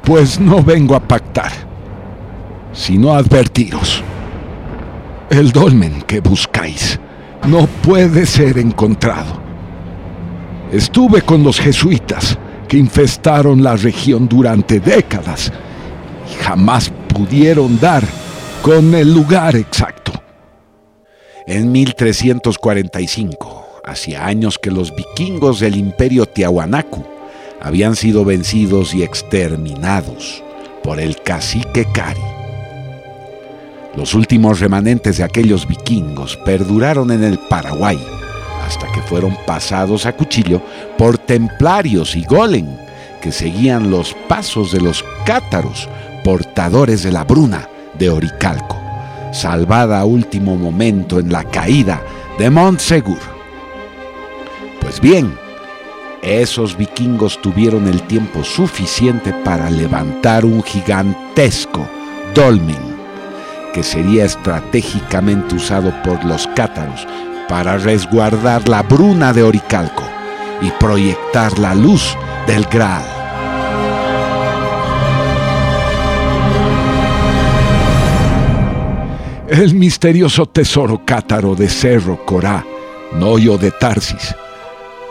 [0.05, 1.51] Pues no vengo a pactar,
[2.71, 4.01] sino a advertiros.
[5.29, 6.97] El dolmen que buscáis
[7.45, 9.41] no puede ser encontrado.
[10.71, 12.37] Estuve con los jesuitas
[12.69, 15.51] que infestaron la región durante décadas
[16.31, 18.01] y jamás pudieron dar
[18.65, 20.11] con el lugar exacto.
[21.45, 27.05] En 1345, hacía años que los vikingos del imperio Tiahuanacu
[27.61, 30.43] habían sido vencidos y exterminados
[30.83, 32.19] por el cacique Kari.
[33.95, 38.03] Los últimos remanentes de aquellos vikingos perduraron en el Paraguay
[38.65, 40.59] hasta que fueron pasados a cuchillo
[40.97, 42.65] por templarios y golem
[43.21, 45.87] que seguían los pasos de los cátaros
[46.23, 48.81] portadores de la bruna de Oricalco,
[49.31, 52.01] salvada a último momento en la caída
[52.37, 53.19] de Montsegur.
[54.81, 55.35] Pues bien,
[56.21, 61.87] esos vikingos tuvieron el tiempo suficiente para levantar un gigantesco
[62.33, 62.95] dolmen
[63.73, 67.05] que sería estratégicamente usado por los cátaros
[67.47, 70.03] para resguardar la bruna de Oricalco
[70.61, 72.15] y proyectar la luz
[72.47, 73.14] del Graal.
[79.47, 82.65] El misterioso tesoro cátaro de Cerro Corá,
[83.13, 84.33] Noyo de Tarsis,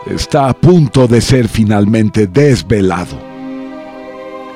[0.05, 3.17] está a punto de ser finalmente desvelado.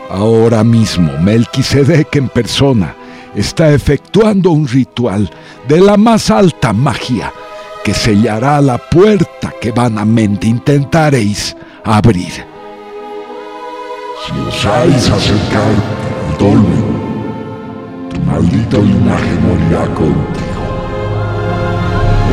[0.10, 2.94] Ahora mismo Melquisedec en persona
[3.34, 5.32] está efectuando un ritual
[5.70, 7.32] de la más alta magia
[7.82, 11.56] que sellará la puerta que vanamente intentaréis
[11.86, 12.34] abrir.
[14.28, 15.74] Si osáis acercar
[18.40, 19.36] maldito linaje
[19.96, 20.64] contigo.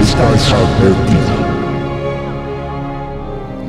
[0.01, 1.47] Estás advertido.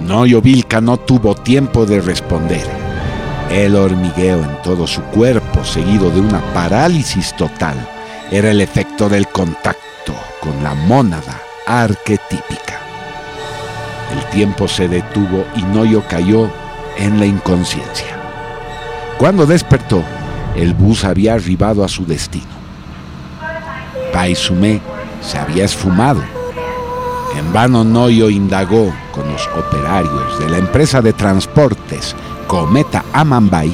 [0.03, 2.65] Noyo Vilca no tuvo tiempo de responder.
[3.49, 7.75] El hormigueo en todo su cuerpo, seguido de una parálisis total,
[8.29, 12.79] era el efecto del contacto con la mónada arquetípica.
[14.13, 16.51] El tiempo se detuvo y Noyo cayó
[16.97, 18.15] en la inconsciencia.
[19.17, 20.03] Cuando despertó,
[20.58, 22.58] el bus había arribado a su destino.
[24.12, 24.82] Paisumé
[25.22, 26.22] se había esfumado.
[27.38, 32.16] En vano Noyo indagó con los operarios de la empresa de transportes
[32.47, 33.72] Cometa Amambay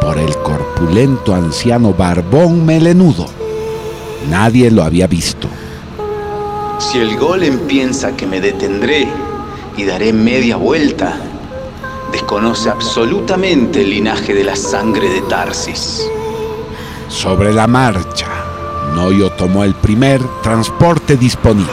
[0.00, 3.26] por el corpulento anciano barbón melenudo.
[4.30, 5.48] Nadie lo había visto.
[6.78, 9.08] Si el golem piensa que me detendré
[9.76, 11.18] y daré media vuelta,
[12.12, 16.08] desconoce absolutamente el linaje de la sangre de Tarsis.
[17.08, 18.28] Sobre la marcha,
[18.94, 21.70] Noyo tomó el primer transporte disponible.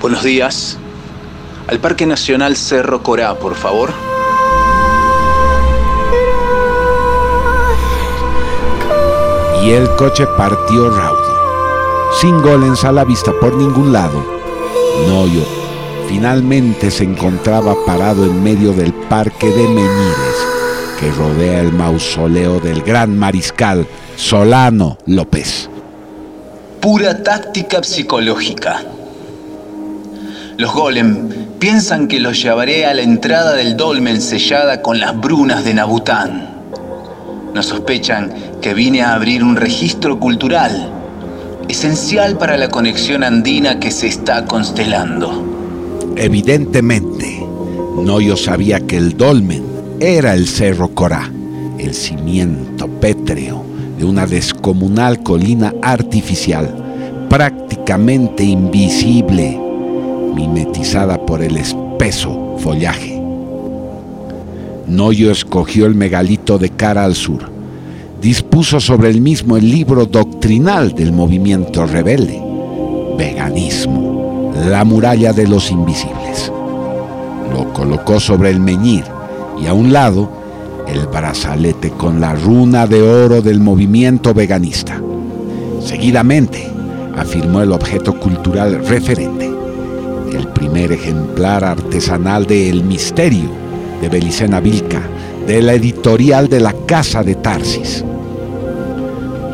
[0.00, 0.78] Buenos días.
[1.66, 4.07] Al Parque Nacional Cerro Corá, por favor.
[9.64, 14.24] Y el coche partió raudo, sin golems a la vista por ningún lado.
[15.08, 15.44] Noyo
[16.08, 20.58] finalmente se encontraba parado en medio del parque de Menires
[20.98, 23.86] que rodea el mausoleo del gran mariscal
[24.16, 25.70] Solano López.
[26.80, 28.82] Pura táctica psicológica.
[30.56, 31.28] Los golem
[31.60, 36.57] piensan que los llevaré a la entrada del dolmen sellada con las brunas de Nabután.
[37.58, 38.32] No sospechan
[38.62, 40.92] que vine a abrir un registro cultural,
[41.68, 46.14] esencial para la conexión andina que se está constelando.
[46.14, 47.44] Evidentemente,
[47.96, 49.64] Noyo sabía que el dolmen
[49.98, 51.32] era el Cerro Corá,
[51.80, 53.64] el cimiento pétreo
[53.98, 59.58] de una descomunal colina artificial, prácticamente invisible,
[60.32, 63.17] mimetizada por el espeso follaje.
[64.88, 67.50] Noyo escogió el megalito de cara al sur.
[68.22, 72.42] Dispuso sobre el mismo el libro doctrinal del movimiento rebelde,
[73.18, 76.50] Veganismo, la muralla de los invisibles.
[77.52, 79.04] Lo colocó sobre el meñir
[79.62, 80.30] y a un lado
[80.88, 85.00] el brazalete con la runa de oro del movimiento veganista.
[85.84, 86.66] Seguidamente
[87.14, 89.50] afirmó el objeto cultural referente,
[90.32, 93.67] el primer ejemplar artesanal de El Misterio
[94.00, 95.02] de Belicena Vilca,
[95.46, 98.04] de la editorial de la Casa de Tarsis.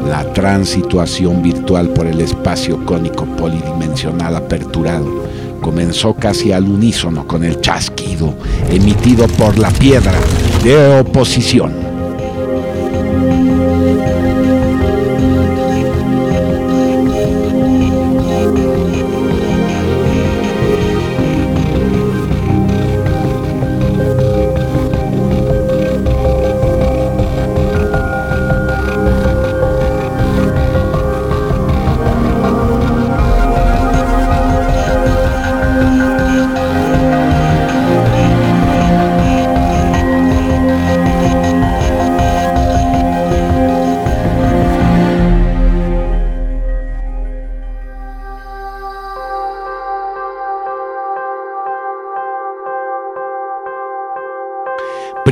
[0.08, 5.24] La transituación virtual por el espacio cónico polidimensional aperturado
[5.60, 8.34] comenzó casi al unísono con el chasquido
[8.70, 10.18] emitido por la piedra
[10.62, 11.83] de oposición.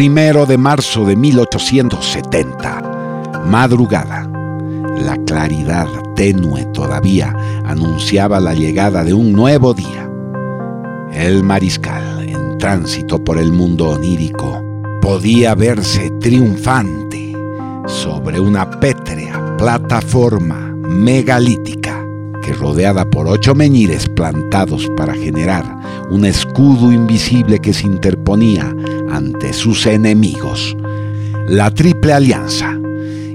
[0.02, 4.28] Primero de marzo de 1870, madrugada.
[4.98, 5.86] La claridad
[6.16, 7.32] tenue todavía
[7.64, 10.10] anunciaba la llegada de un nuevo día.
[11.12, 14.60] El mariscal, en tránsito por el mundo onírico,
[15.00, 17.36] podía verse triunfante
[17.86, 22.04] sobre una pétrea plataforma megalítica
[22.42, 25.64] que rodeada por ocho meñires plantados para generar
[26.10, 28.74] un escudo invisible que se interponía
[29.52, 30.76] sus enemigos.
[31.48, 32.78] La Triple Alianza,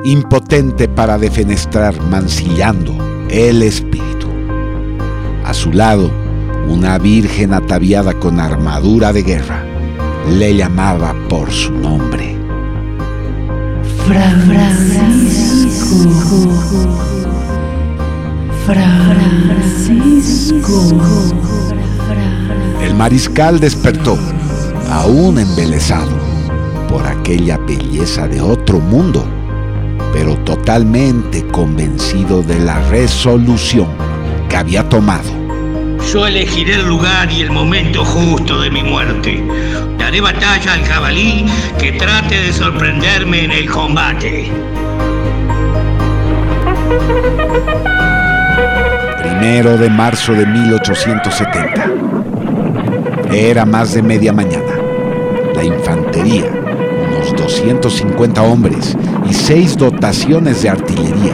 [0.04, 2.96] impotente para defenestrar mancillando
[3.30, 4.28] el espíritu.
[5.44, 6.12] A su lado,
[6.68, 9.64] una virgen ataviada con armadura de guerra
[10.30, 12.36] le llamaba por su nombre.
[14.06, 14.78] Francisco.
[18.66, 20.48] Francisco.
[22.82, 24.18] El mariscal despertó,
[24.90, 26.12] aún embelesado
[26.90, 29.26] por aquella belleza de otro mundo,
[30.14, 33.88] pero totalmente convencido de la resolución
[34.50, 35.30] que había tomado.
[36.12, 39.44] Yo elegiré el lugar y el momento justo de mi muerte.
[39.98, 41.46] Daré batalla al jabalí
[41.78, 44.50] que trate de sorprenderme en el combate.
[49.22, 51.92] Primero de marzo de 1870.
[53.32, 54.77] Era más de media mañana.
[55.58, 56.52] La infantería,
[57.10, 58.96] unos 250 hombres
[59.28, 61.34] y seis dotaciones de artillería.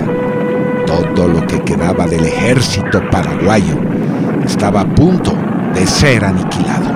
[0.87, 3.75] Todo lo que quedaba del ejército paraguayo
[4.45, 5.33] estaba a punto
[5.73, 6.89] de ser aniquilado.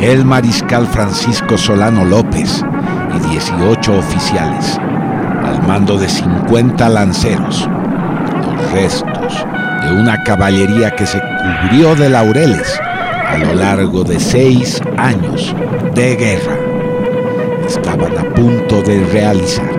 [0.00, 2.64] El mariscal Francisco Solano López
[3.16, 7.68] y 18 oficiales, al mando de 50 lanceros,
[8.46, 9.44] los restos
[9.82, 12.80] de una caballería que se cubrió de laureles
[13.28, 15.54] a lo largo de seis años
[15.94, 16.56] de guerra.
[17.66, 19.70] Estaban a punto de realizar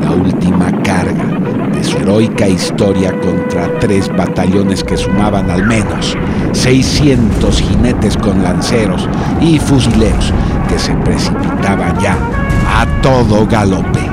[0.00, 1.24] la última carga
[1.72, 6.16] de su heroica historia contra tres batallones que sumaban al menos
[6.52, 9.08] 600 jinetes con lanceros
[9.40, 10.32] y fusileros
[10.68, 12.16] que se precipitaban ya
[12.66, 14.07] a todo galope.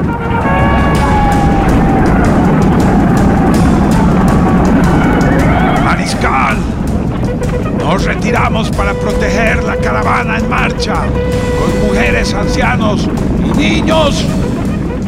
[8.05, 13.07] Nos retiramos para proteger la caravana en marcha, con mujeres, ancianos
[13.43, 14.23] y niños.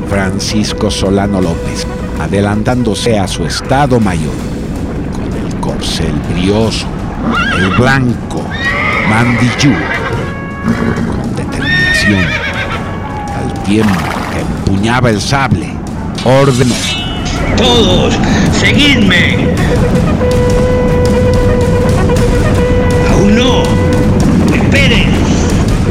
[0.10, 1.86] Francisco Solano López,
[2.20, 4.34] adelantándose a su estado mayor,
[5.14, 6.88] con el corcel brioso,
[7.58, 8.43] el blanco,
[9.10, 9.74] Mandillú,
[11.12, 12.26] con determinación,
[13.36, 14.00] al tiempo
[14.34, 15.72] que empuñaba el sable,
[16.26, 16.76] ordenó.
[17.58, 18.18] Todos,
[18.54, 19.56] seguidme.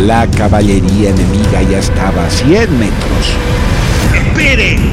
[0.07, 3.35] La caballería enemiga ya estaba a 100 metros
[4.15, 4.93] Esperen.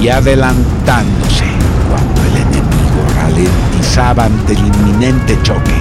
[0.00, 1.46] y adelantándose
[1.90, 5.74] cuando el enemigo ralentizaba ante el inminente choque,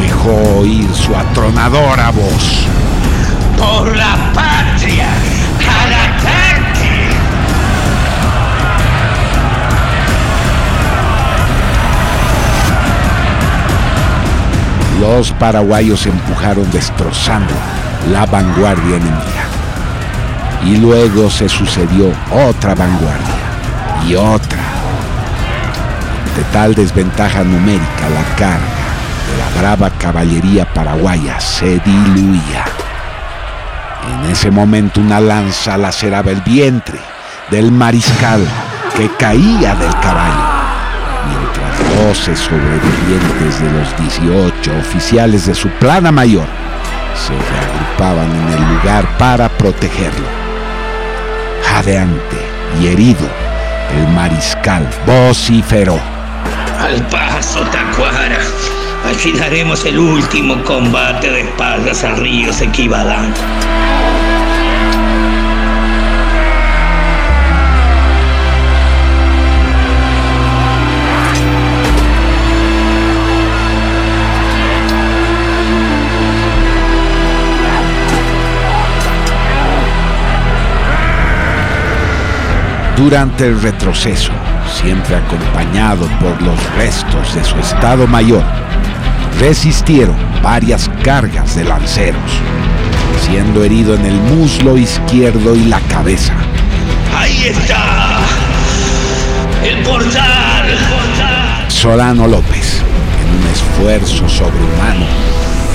[0.00, 2.68] dejó oír su atronadora voz.
[3.58, 5.08] Por la patria.
[5.58, 7.08] Al ataque.
[15.00, 17.54] Los paraguayos empujaron destrozando
[18.06, 19.44] la vanguardia enemiga.
[20.64, 23.48] Y luego se sucedió otra vanguardia
[24.06, 24.58] y otra.
[26.36, 28.78] De tal desventaja numérica la carga
[29.28, 32.64] de la brava caballería paraguaya se diluía.
[34.24, 36.98] En ese momento una lanza laceraba el vientre
[37.50, 38.40] del mariscal
[38.96, 40.58] que caía del caballo
[41.28, 46.46] mientras 12 sobrevivientes de los 18 oficiales de su plana mayor
[47.18, 50.26] se reagrupaban en el lugar para protegerlo.
[51.64, 52.36] Jadeante
[52.80, 53.28] y herido,
[53.96, 55.98] el mariscal vociferó.
[56.80, 58.38] Al paso, Tacuara.
[59.10, 63.34] Aquí daremos el último combate de espaldas al río Sequibadán.
[82.98, 84.32] Durante el retroceso,
[84.82, 88.42] siempre acompañado por los restos de su estado mayor,
[89.38, 92.20] resistieron varias cargas de lanceros,
[93.24, 96.34] siendo herido en el muslo izquierdo y la cabeza.
[97.16, 98.18] Ahí está.
[99.64, 100.68] El portal.
[100.68, 101.70] El portal.
[101.70, 102.82] Solano López,
[103.22, 105.06] en un esfuerzo sobrehumano,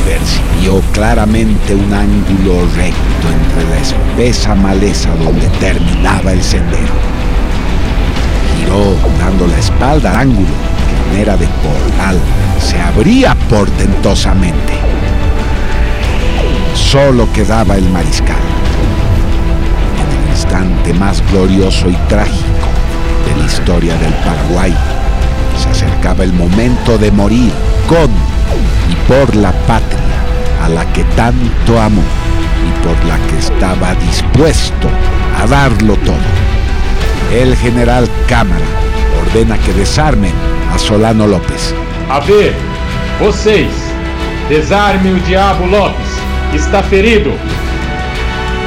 [0.06, 7.13] percibió claramente un ángulo recto entre la espesa maleza donde terminaba el sendero.
[9.20, 12.18] Dando la espalda al ángulo, que manera de portal
[12.60, 14.74] se abría portentosamente.
[16.74, 18.36] Solo quedaba el mariscal.
[20.02, 22.68] En el instante más glorioso y trágico
[23.28, 24.76] de la historia del Paraguay,
[25.62, 27.54] se acercaba el momento de morir
[27.88, 28.10] con
[28.90, 30.00] y por la patria
[30.64, 34.90] a la que tanto amó y por la que estaba dispuesto
[35.40, 36.63] a darlo todo.
[37.34, 38.64] El general Cámara
[39.26, 40.34] ordena que desarmen
[40.72, 41.74] a Solano López.
[42.08, 42.54] A ver,
[43.20, 43.72] vocês,
[44.50, 46.12] desarme o Diabo Lopes.
[46.54, 47.32] Está ferido.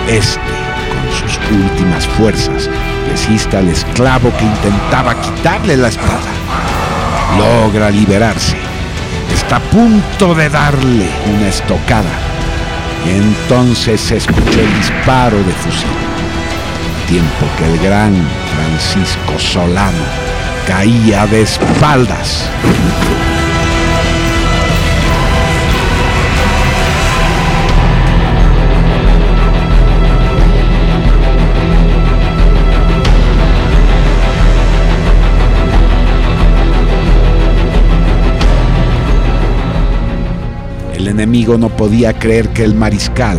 [0.09, 0.41] Este,
[0.91, 2.69] con sus últimas fuerzas,
[3.09, 6.33] resiste al esclavo que intentaba quitarle la espada.
[7.39, 8.57] Logra liberarse.
[9.33, 12.19] Está a punto de darle una estocada.
[13.07, 15.87] Entonces se escuchó el disparo de fusil.
[17.07, 20.05] Tiempo que el gran Francisco Solano
[20.67, 22.49] caía de espaldas.
[40.95, 43.39] El enemigo no podía creer que el mariscal,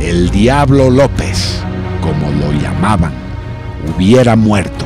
[0.00, 1.62] el Diablo López,
[2.00, 3.21] como lo llamaban,
[3.88, 4.84] hubiera muerto.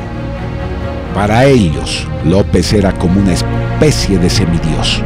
[1.13, 5.01] Para ellos, López era como una especie de semidios.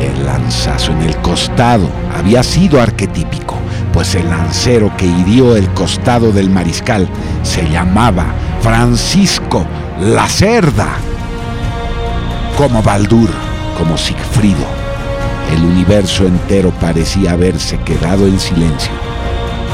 [0.00, 3.56] El lanzazo en el costado había sido arquetípico,
[3.92, 7.08] pues el lancero que hirió el costado del mariscal
[7.42, 8.26] se llamaba
[8.60, 9.66] Francisco
[10.00, 10.98] Lacerda.
[12.56, 13.30] Como Baldur,
[13.76, 14.64] como Sigfrido,
[15.52, 18.92] el universo entero parecía haberse quedado en silencio,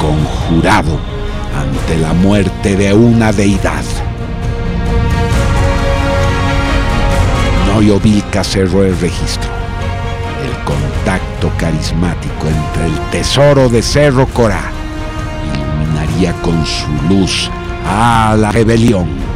[0.00, 1.11] conjurado
[1.62, 3.84] ante la muerte de una deidad.
[7.68, 9.50] Noyovilca cerró el registro.
[10.44, 14.72] El contacto carismático entre el tesoro de Cerro Corá
[15.54, 17.48] iluminaría con su luz
[17.86, 19.31] a la rebelión.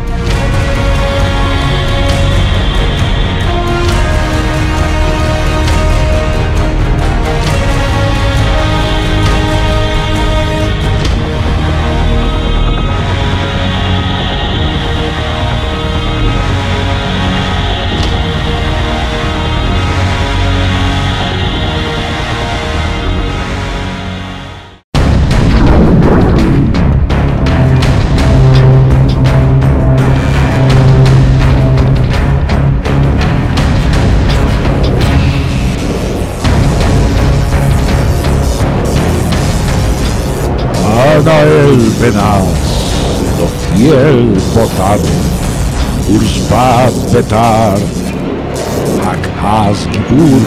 [49.74, 50.40] Gibur,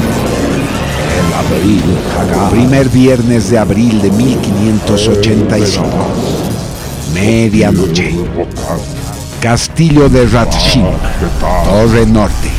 [1.17, 1.83] el abril
[2.17, 2.51] Hagar.
[2.51, 5.85] Primer viernes de abril de 1585.
[7.13, 8.15] Medianoche.
[9.41, 10.85] Castillo de Ratshim,
[11.65, 12.51] Torre Norte.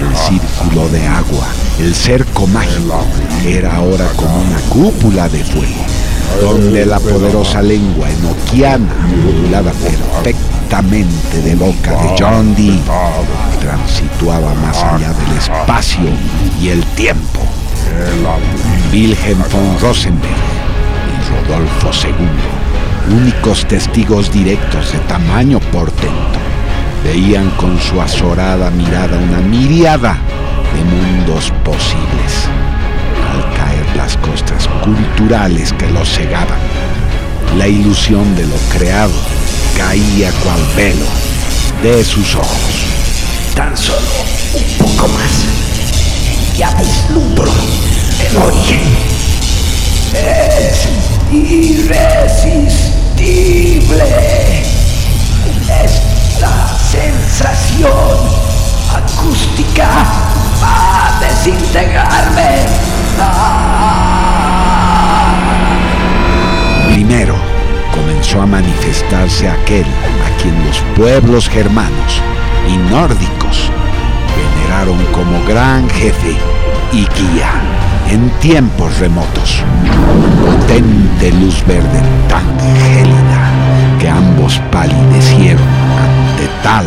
[0.00, 1.46] El círculo de agua,
[1.78, 3.04] el cerco mágico,
[3.46, 5.84] era ahora como una cúpula de fuego,
[6.40, 8.94] donde la poderosa lengua enoquiana,
[9.24, 9.72] modulada
[10.70, 12.80] perfectamente de boca de John Dee,
[13.60, 16.08] transituaba más allá del espacio
[16.60, 17.40] y el tiempo.
[18.92, 20.30] Wilhelm von Rosenberg
[21.08, 26.38] y Rodolfo II, únicos testigos directos de tamaño portento,
[27.04, 30.16] veían con su azorada mirada una miriada
[30.74, 32.48] de mundos posibles.
[33.34, 36.58] Al caer las costas culturales que los cegaban,
[37.58, 39.39] la ilusión de lo creado
[39.80, 41.06] caía cual velo
[41.82, 42.84] de sus ojos.
[43.54, 43.98] Tan solo
[44.52, 45.44] un poco más.
[46.54, 47.50] Ya vislumbro
[48.28, 48.82] el origen.
[50.12, 50.86] Es
[51.32, 52.24] irresistible.
[55.82, 58.18] Esta sensación
[58.92, 59.88] acústica
[60.62, 62.50] va a desintegrarme.
[63.16, 63.69] Primero
[68.20, 72.20] comenzó a manifestarse aquel a quien los pueblos germanos
[72.68, 73.70] y nórdicos
[74.36, 76.36] veneraron como gran jefe
[76.92, 77.50] y guía
[78.10, 79.64] en tiempos remotos.
[80.44, 82.44] Potente luz verde tan
[82.90, 83.50] gélida
[83.98, 86.84] que ambos palidecieron ante tal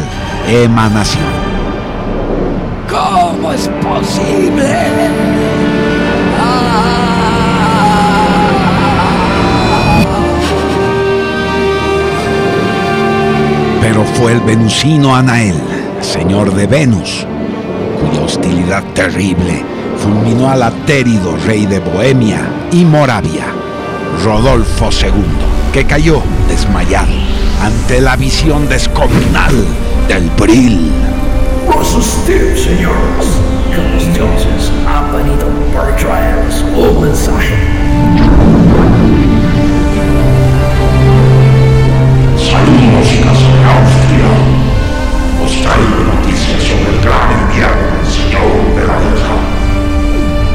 [0.48, 1.34] emanación.
[2.88, 5.33] ¿Cómo es posible?
[13.94, 15.54] Pero fue el venusino Anael,
[16.02, 17.28] señor de Venus,
[18.00, 19.64] cuya hostilidad terrible
[20.00, 22.42] fulminó al atérido rey de Bohemia
[22.72, 23.46] y Moravia,
[24.24, 25.12] Rodolfo II,
[25.72, 27.14] que cayó desmayado
[27.62, 29.64] ante la visión descomunal
[30.08, 30.92] del Bril.
[32.56, 33.28] Señores,
[33.94, 37.73] los dioses han venido para traernos un mensaje.
[47.04, 49.36] Gran Señor de la Guerra.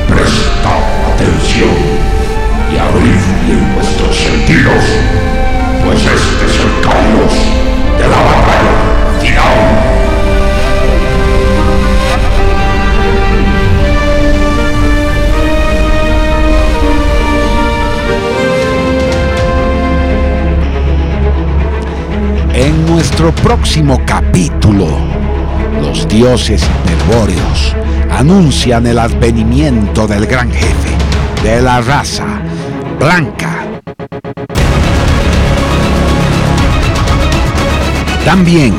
[0.08, 0.82] Prestad
[1.12, 1.76] atención
[2.72, 4.84] y abrid bien vuestros sentidos,
[5.84, 7.34] pues este es el caos
[7.98, 8.74] de la batalla
[9.20, 9.58] final.
[22.54, 25.07] En nuestro próximo capítulo,
[25.80, 27.74] los dioses hiperbóreos
[28.10, 30.96] anuncian el advenimiento del gran jefe
[31.42, 32.26] de la raza
[32.98, 33.64] blanca.
[38.24, 38.74] También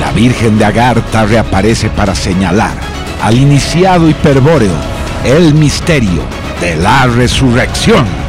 [0.00, 2.74] la Virgen de Agartha reaparece para señalar
[3.22, 4.74] al iniciado hiperbóreo
[5.24, 6.22] el misterio
[6.60, 8.21] de la resurrección.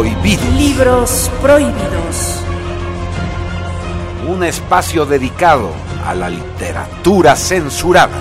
[0.00, 0.54] Prohibidos.
[0.54, 2.40] Libros prohibidos.
[4.26, 5.72] Un espacio dedicado
[6.06, 8.16] a la literatura censurada.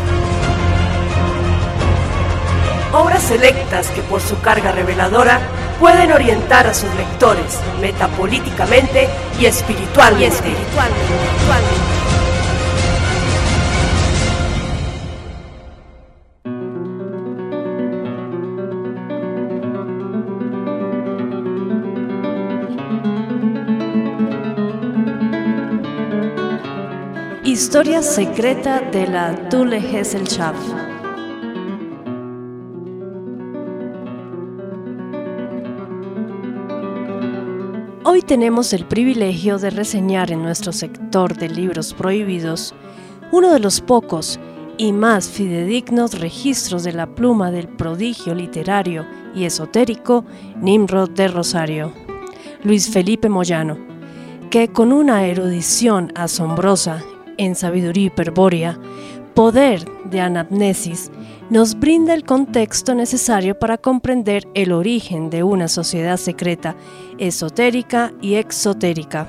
[2.92, 5.40] Obras selectas que por su carga reveladora
[5.80, 9.08] pueden orientar a sus lectores metapolíticamente
[9.40, 10.26] y espiritualmente.
[10.26, 11.79] Y espiritualmente.
[27.70, 30.57] Historia secreta de la Tule Gesellschaft.
[38.03, 42.74] Hoy tenemos el privilegio de reseñar en nuestro sector de libros prohibidos
[43.32, 44.39] uno de los pocos
[44.80, 49.05] y más fidedignos registros de la pluma del prodigio literario
[49.36, 50.26] y esotérico
[50.59, 51.93] Nimrod de Rosario,
[52.63, 53.78] Luis Felipe Moyano,
[54.49, 57.03] que con una erudición asombrosa
[57.40, 58.78] en sabiduría hiperbórea,
[59.34, 61.10] poder de anamnesis,
[61.50, 66.76] nos brinda el contexto necesario para comprender el origen de una sociedad secreta,
[67.18, 69.28] esotérica y exotérica,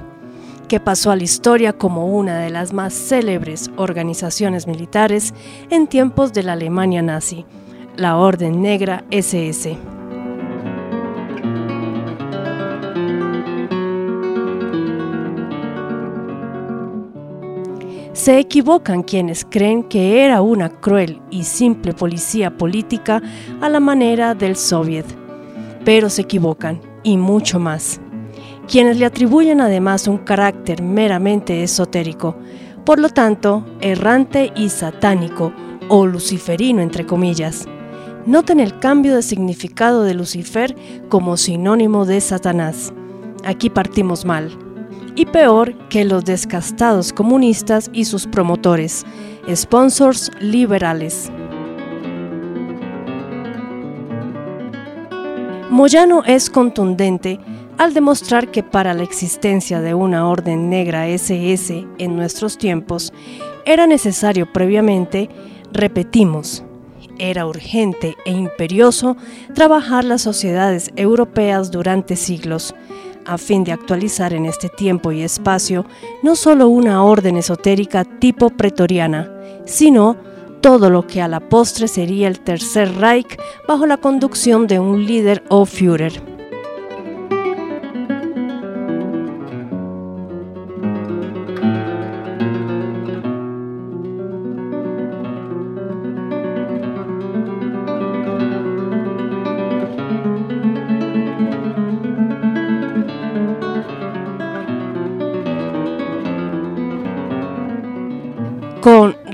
[0.68, 5.32] que pasó a la historia como una de las más célebres organizaciones militares
[5.70, 7.46] en tiempos de la Alemania nazi,
[7.96, 9.99] la Orden Negra SS.
[18.12, 23.22] Se equivocan quienes creen que era una cruel y simple policía política
[23.60, 25.06] a la manera del Soviet.
[25.84, 28.00] Pero se equivocan, y mucho más.
[28.66, 32.36] Quienes le atribuyen además un carácter meramente esotérico,
[32.84, 35.52] por lo tanto, errante y satánico,
[35.88, 37.66] o luciferino entre comillas.
[38.26, 40.74] Noten el cambio de significado de Lucifer
[41.08, 42.92] como sinónimo de Satanás.
[43.44, 44.69] Aquí partimos mal
[45.14, 49.04] y peor que los descastados comunistas y sus promotores,
[49.54, 51.30] sponsors liberales.
[55.70, 57.38] Moyano es contundente
[57.78, 63.12] al demostrar que para la existencia de una orden negra SS en nuestros tiempos
[63.64, 65.30] era necesario previamente,
[65.72, 66.64] repetimos,
[67.18, 69.16] era urgente e imperioso
[69.54, 72.74] trabajar las sociedades europeas durante siglos,
[73.24, 75.86] a fin de actualizar en este tiempo y espacio
[76.22, 79.30] no solo una orden esotérica tipo pretoriana,
[79.66, 80.16] sino
[80.60, 85.06] todo lo que a la postre sería el Tercer Reich bajo la conducción de un
[85.06, 86.39] líder o Führer.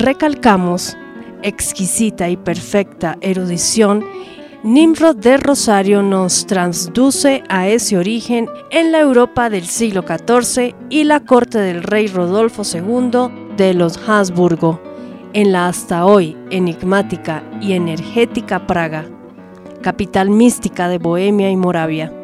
[0.07, 0.96] Recalcamos,
[1.42, 4.04] exquisita y perfecta erudición,
[4.62, 11.02] Nimrod de Rosario nos transduce a ese origen en la Europa del siglo XIV y
[11.02, 14.80] la corte del rey Rodolfo II de los Habsburgo,
[15.32, 19.07] en la hasta hoy enigmática y energética Praga,
[19.82, 22.16] capital mística de Bohemia y Moravia.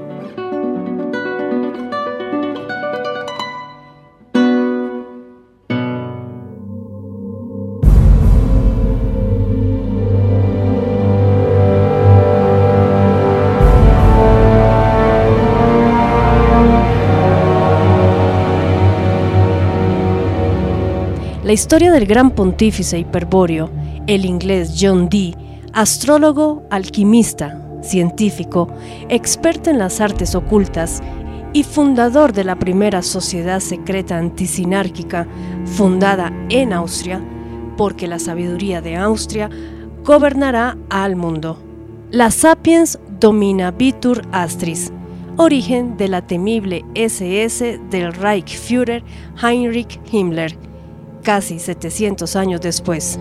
[21.53, 23.69] La historia del gran pontífice hiperbóreo,
[24.07, 25.37] el inglés John Dee,
[25.75, 28.69] astrólogo, alquimista, científico,
[29.11, 31.03] experto en las artes ocultas
[31.53, 35.29] y fundador de la primera sociedad secreta antisinárquica
[35.67, 37.23] fundada en Austria,
[37.77, 39.51] porque la sabiduría de Austria
[40.05, 41.59] gobernará al mundo.
[42.11, 44.91] La Sapiens Dominabitur Astris,
[45.37, 49.05] origen de la temible SS del Reichsführer
[49.43, 50.72] Heinrich Himmler,
[51.23, 53.19] casi 700 años después.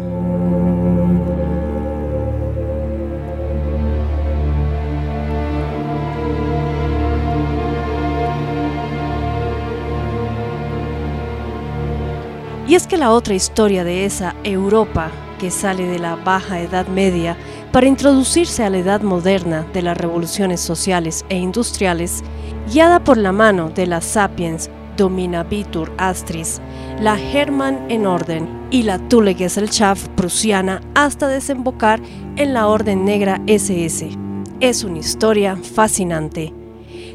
[12.68, 16.88] Y es que la otra historia de esa Europa que sale de la Baja Edad
[16.88, 17.36] Media
[17.74, 22.24] para introducirse a la Edad Moderna de las revoluciones sociales e industriales,
[22.72, 24.70] guiada por la mano de las Sapiens
[25.02, 26.62] Dominabitur Astris,
[27.00, 32.00] la Hermann en orden y la Thule Gesellschaft prusiana hasta desembocar
[32.36, 34.12] en la Orden Negra SS.
[34.60, 36.54] Es una historia fascinante.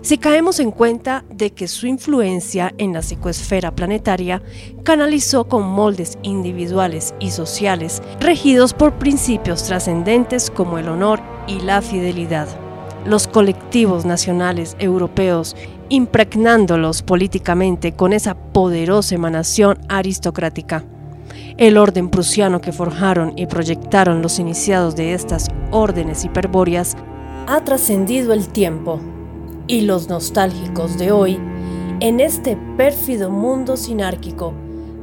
[0.02, 4.42] Si caemos en cuenta de que su influencia en la psicoesfera planetaria
[4.82, 11.82] canalizó con moldes individuales y sociales regidos por principios trascendentes como el honor y la
[11.82, 12.65] fidelidad.
[13.06, 15.54] Los colectivos nacionales europeos
[15.88, 20.84] impregnándolos políticamente con esa poderosa emanación aristocrática.
[21.56, 26.96] El orden prusiano que forjaron y proyectaron los iniciados de estas órdenes hiperbóreas
[27.46, 29.00] ha trascendido el tiempo
[29.68, 31.38] y los nostálgicos de hoy,
[32.00, 34.52] en este pérfido mundo sinárquico,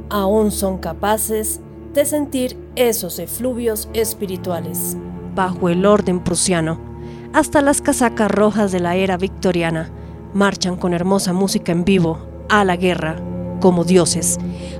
[0.09, 1.61] aún son capaces
[1.93, 4.97] de sentir esos efluvios espirituales.
[5.35, 6.92] Bajo el orden prusiano,
[7.33, 9.89] hasta las casacas rojas de la era victoriana,
[10.33, 13.15] marchan con hermosa música en vivo a la guerra,
[13.59, 14.37] como dioses,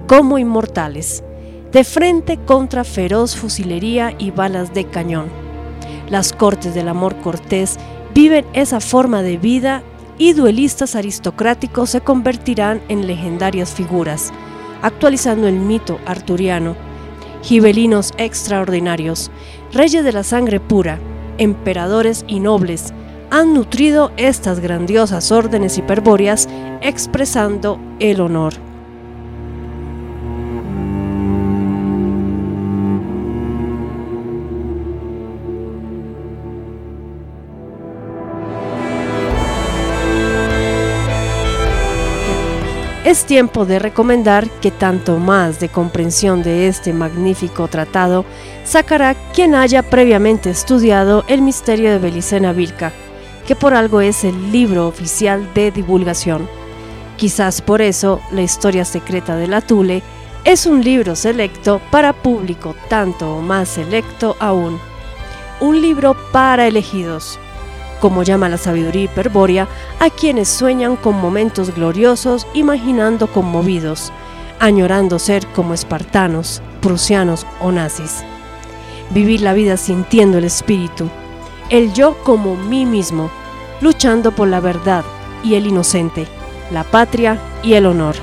[0.08, 1.24] como inmortales,
[1.72, 5.30] de frente contra feroz fusilería y balas de cañón.
[6.10, 7.80] Las cortes del amor cortés
[8.14, 9.82] viven esa forma de vida
[10.20, 14.32] y duelistas aristocráticos se convertirán en legendarias figuras,
[14.84, 16.76] actualizando el mito arturiano.
[17.42, 19.32] Gibelinos extraordinarios,
[19.74, 21.00] reyes de la sangre pura,
[21.38, 22.94] emperadores y nobles,
[23.30, 26.48] han nutrido estas grandiosas órdenes hiperbóreas
[26.82, 28.73] expresando el honor.
[43.14, 48.26] Es tiempo de recomendar que tanto más de comprensión de este magnífico tratado
[48.64, 52.92] sacará quien haya previamente estudiado el misterio de Belicena Vilca,
[53.46, 56.50] que por algo es el libro oficial de divulgación.
[57.16, 60.02] Quizás por eso la historia secreta de la Tule
[60.44, 64.80] es un libro selecto para público tanto o más selecto aún.
[65.60, 67.38] Un libro para elegidos
[68.04, 69.70] como llama la sabiduría hiperbórea,
[70.02, 74.12] a quienes sueñan con momentos gloriosos, imaginando conmovidos,
[74.60, 78.26] añorando ser como espartanos, prusianos o nazis.
[79.12, 81.10] Vivir la vida sintiendo el espíritu,
[81.70, 83.32] el yo como mí mismo,
[83.80, 85.06] luchando por la verdad
[85.42, 86.28] y el inocente,
[86.72, 88.18] la patria y el honor.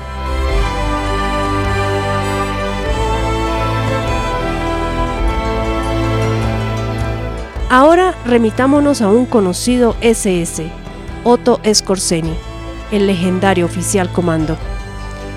[7.71, 10.69] Ahora remitámonos a un conocido SS,
[11.23, 12.33] Otto Scorseni,
[12.91, 14.57] el legendario oficial comando.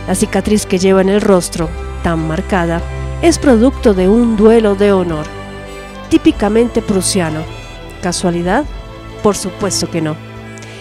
[0.09, 1.68] La cicatriz que lleva en el rostro,
[2.03, 2.82] tan marcada,
[3.22, 5.26] es producto de un duelo de honor,
[6.11, 7.39] típicamente prusiano.
[8.03, 8.64] ¿Casualidad?
[9.22, 10.16] Por supuesto que no.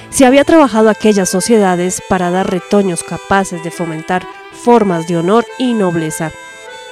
[0.10, 5.76] Si había trabajado aquellas sociedades para dar retoños capaces de fomentar formas de honor y
[5.76, 6.32] nobleza,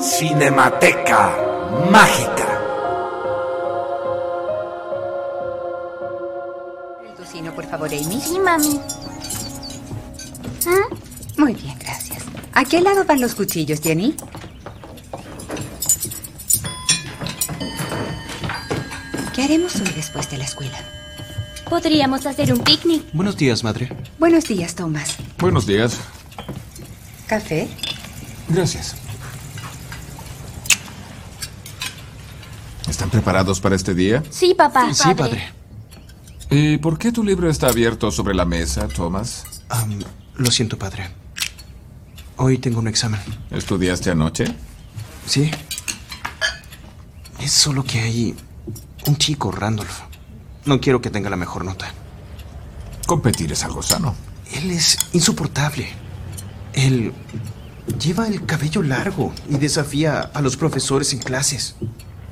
[0.00, 1.36] Cinemateca
[1.88, 2.58] Mágica.
[7.06, 8.20] El tocino, por favor, Amy.
[8.20, 8.80] Sí, mami.
[10.66, 11.01] ¿Ah?
[11.42, 12.22] Muy bien, gracias.
[12.52, 14.14] ¿A qué lado van los cuchillos, Jenny?
[19.34, 20.78] ¿Qué haremos hoy después de la escuela?
[21.68, 23.12] Podríamos hacer un picnic.
[23.12, 23.90] Buenos días, madre.
[24.20, 25.16] Buenos días, Thomas.
[25.38, 25.98] Buenos días.
[27.26, 27.66] ¿Café?
[28.48, 28.94] Gracias.
[32.88, 34.22] ¿Están preparados para este día?
[34.30, 34.94] Sí, papá.
[34.94, 35.42] Sí, padre.
[36.50, 39.42] ¿Y por qué tu libro está abierto sobre la mesa, Thomas?
[40.36, 41.21] Lo siento, padre.
[42.36, 43.20] Hoy tengo un examen.
[43.50, 44.44] ¿Estudiaste anoche?
[45.26, 45.50] Sí.
[47.40, 48.34] Es solo que hay
[49.06, 50.00] un chico, Randolph.
[50.64, 51.92] No quiero que tenga la mejor nota.
[53.06, 54.14] Competir es algo sano.
[54.52, 55.88] Él es insoportable.
[56.72, 57.12] Él
[57.98, 61.76] lleva el cabello largo y desafía a los profesores en clases.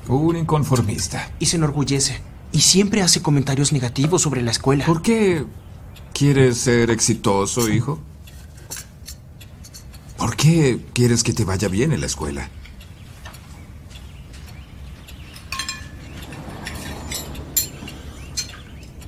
[0.07, 1.29] Un inconformista.
[1.39, 2.21] Y se enorgullece.
[2.51, 4.85] Y siempre hace comentarios negativos sobre la escuela.
[4.85, 5.45] ¿Por qué
[6.13, 7.99] quieres ser exitoso, hijo?
[10.21, 12.47] ¿Por qué quieres que te vaya bien en la escuela?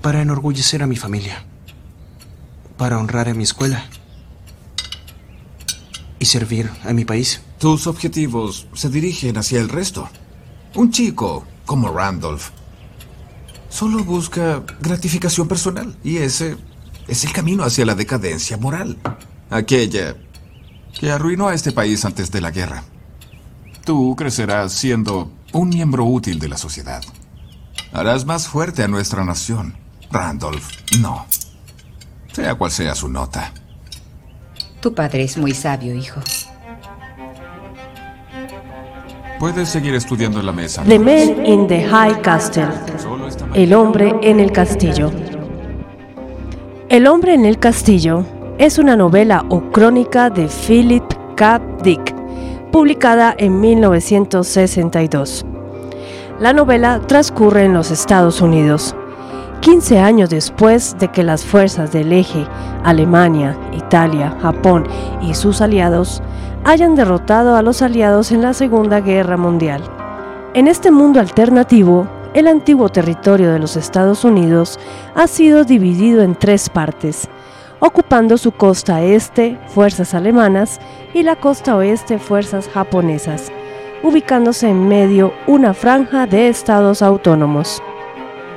[0.02, 1.45] Para enorgullecer a mi familia.
[2.77, 3.85] Para honrar a mi escuela.
[6.18, 7.41] Y servir a mi país.
[7.60, 10.10] Tus objetivos se dirigen hacia el resto.
[10.73, 12.49] Un chico como Randolph
[13.69, 16.57] solo busca gratificación personal y ese
[17.07, 18.98] es el camino hacia la decadencia moral.
[19.52, 20.15] Aquella
[20.99, 22.84] que arruinó a este país antes de la guerra.
[23.86, 27.02] Tú crecerás siendo un miembro útil de la sociedad.
[27.91, 29.76] Harás más fuerte a nuestra nación.
[30.11, 31.26] Randolph, no.
[32.32, 33.52] Sea cual sea su nota.
[34.80, 36.20] Tu padre es muy sabio, hijo.
[39.40, 40.84] Puedes seguir estudiando en la mesa.
[40.84, 42.70] The Man in the High Castle.
[43.53, 45.11] El hombre en el castillo.
[46.90, 48.26] El hombre en el castillo
[48.64, 51.03] es una novela o crónica de Philip
[51.35, 51.60] K.
[51.84, 52.15] Dick,
[52.72, 55.45] publicada en 1962.
[56.40, 58.95] La novela transcurre en los Estados Unidos,
[59.60, 62.48] 15 años después de que las fuerzas del eje,
[62.85, 64.88] Alemania, Italia, Japón
[65.22, 66.23] y sus aliados,
[66.64, 69.84] hayan derrotado a los aliados en la Segunda Guerra Mundial.
[70.53, 74.80] En este mundo alternativo, el antiguo territorio de los Estados Unidos
[75.15, 77.27] ha sido dividido en tres partes,
[77.85, 80.80] ocupando su costa este fuerzas alemanas
[81.14, 83.51] y la costa oeste fuerzas japonesas,
[84.03, 87.84] ubicándose en medio una franja de estados autónomos.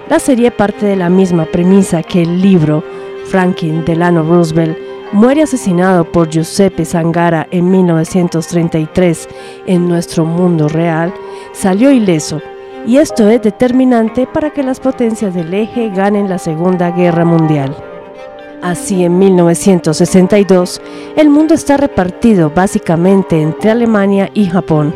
[0.08, 2.84] La serie parte de la misma premisa que el libro
[3.26, 4.78] Franklin Delano Roosevelt
[5.10, 9.28] muere asesinado por Giuseppe Zangara en 1933
[9.66, 11.12] en nuestro mundo real,
[11.52, 12.40] salió ileso,
[12.86, 17.95] y esto es determinante para que las potencias del eje ganen la Segunda Guerra Mundial.
[18.62, 20.80] Así, en 1962,
[21.16, 24.94] el mundo está repartido básicamente entre Alemania y Japón,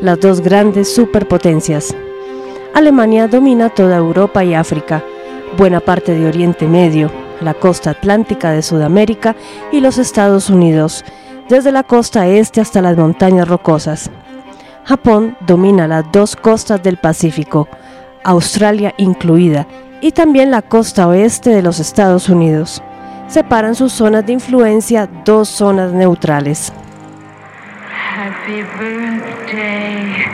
[0.00, 1.94] las dos grandes superpotencias.
[2.72, 5.04] Alemania domina toda Europa y África,
[5.58, 7.10] buena parte de Oriente Medio,
[7.40, 9.34] la costa atlántica de Sudamérica
[9.72, 11.04] y los Estados Unidos,
[11.48, 14.10] desde la costa este hasta las montañas rocosas.
[14.84, 17.68] Japón domina las dos costas del Pacífico,
[18.24, 19.66] Australia incluida,
[20.00, 22.82] y también la costa oeste de los Estados Unidos.
[23.30, 26.72] Separan sus zonas de influencia dos zonas neutrales.
[27.88, 30.26] Happy birthday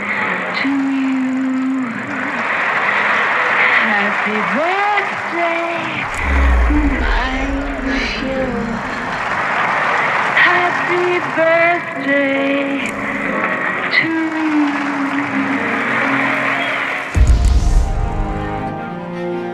[0.62, 1.92] to you.
[3.84, 5.76] Happy birthday,
[7.02, 8.54] my Jill.
[10.40, 12.80] Happy birthday
[13.92, 14.26] to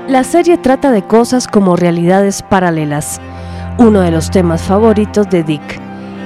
[0.08, 3.18] La serie trata de cosas como realidades paralelas,
[3.78, 5.80] uno de los temas favoritos de Dick,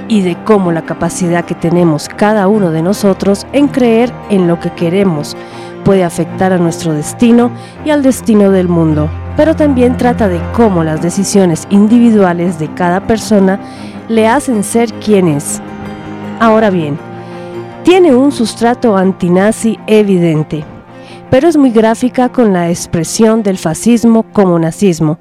[0.09, 4.61] y de cómo la capacidad que tenemos cada uno de nosotros en creer en lo
[4.61, 5.37] que queremos
[5.85, 7.51] puede afectar a nuestro destino
[7.85, 13.07] y al destino del mundo, pero también trata de cómo las decisiones individuales de cada
[13.07, 13.61] persona
[14.09, 15.61] le hacen ser quien es.
[16.41, 16.99] Ahora bien,
[17.85, 20.65] tiene un sustrato antinazi evidente,
[21.31, 25.19] pero es muy gráfica con la expresión del fascismo como nazismo,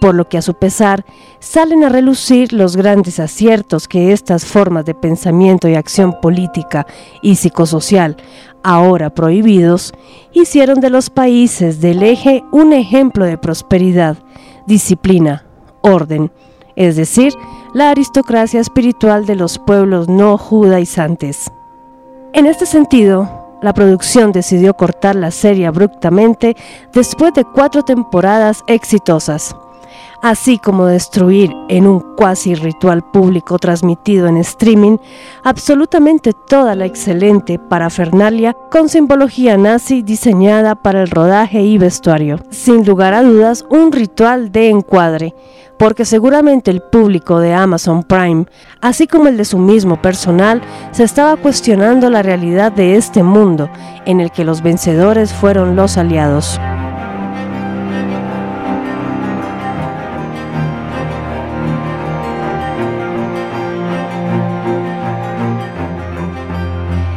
[0.00, 1.04] por lo que a su pesar
[1.38, 6.86] salen a relucir los grandes aciertos que estas formas de pensamiento y acción política
[7.22, 8.16] y psicosocial,
[8.62, 9.92] ahora prohibidos,
[10.32, 14.18] hicieron de los países del eje un ejemplo de prosperidad,
[14.66, 15.44] disciplina,
[15.82, 16.30] orden,
[16.74, 17.32] es decir,
[17.74, 21.50] la aristocracia espiritual de los pueblos no judaizantes.
[22.32, 26.56] En este sentido, la producción decidió cortar la serie abruptamente
[26.92, 29.56] después de cuatro temporadas exitosas.
[30.28, 34.98] Así como destruir en un cuasi ritual público transmitido en streaming
[35.44, 42.40] absolutamente toda la excelente parafernalia con simbología nazi diseñada para el rodaje y vestuario.
[42.50, 45.32] Sin lugar a dudas, un ritual de encuadre,
[45.78, 48.46] porque seguramente el público de Amazon Prime,
[48.80, 53.70] así como el de su mismo personal, se estaba cuestionando la realidad de este mundo
[54.06, 56.58] en el que los vencedores fueron los aliados.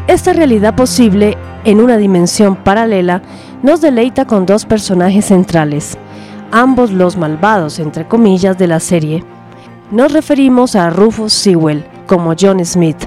[0.09, 3.21] Esta realidad posible en una dimensión paralela
[3.61, 5.99] nos deleita con dos personajes centrales,
[6.51, 9.23] ambos los malvados, entre comillas, de la serie.
[9.91, 12.97] Nos referimos a Rufus Sewell como John Smith,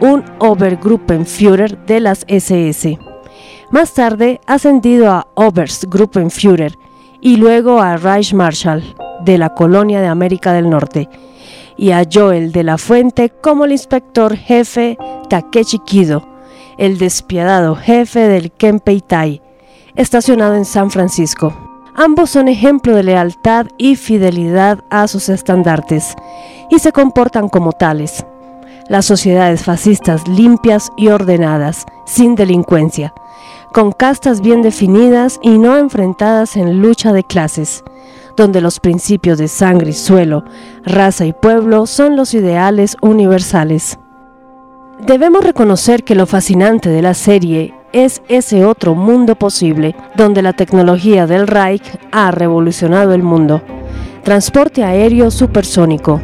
[0.00, 2.98] un Obergruppenführer de las SS.
[3.70, 6.78] Más tarde ascendido a Oberstgruppenführer
[7.20, 11.10] y luego a Reichsmarschall de la colonia de América del Norte
[11.76, 14.96] y a Joel de la Fuente como el inspector jefe
[15.28, 16.37] Takeshi Kido,
[16.78, 19.42] el despiadado jefe del Kempeitai,
[19.96, 21.52] estacionado en San Francisco.
[21.94, 26.14] Ambos son ejemplo de lealtad y fidelidad a sus estandartes
[26.70, 28.24] y se comportan como tales.
[28.88, 33.12] Las sociedades fascistas limpias y ordenadas, sin delincuencia,
[33.72, 37.82] con castas bien definidas y no enfrentadas en lucha de clases,
[38.36, 40.44] donde los principios de sangre y suelo,
[40.84, 43.98] raza y pueblo son los ideales universales.
[45.06, 50.52] Debemos reconocer que lo fascinante de la serie es ese otro mundo posible donde la
[50.52, 53.62] tecnología del Reich ha revolucionado el mundo.
[54.24, 56.20] Transporte aéreo supersónico,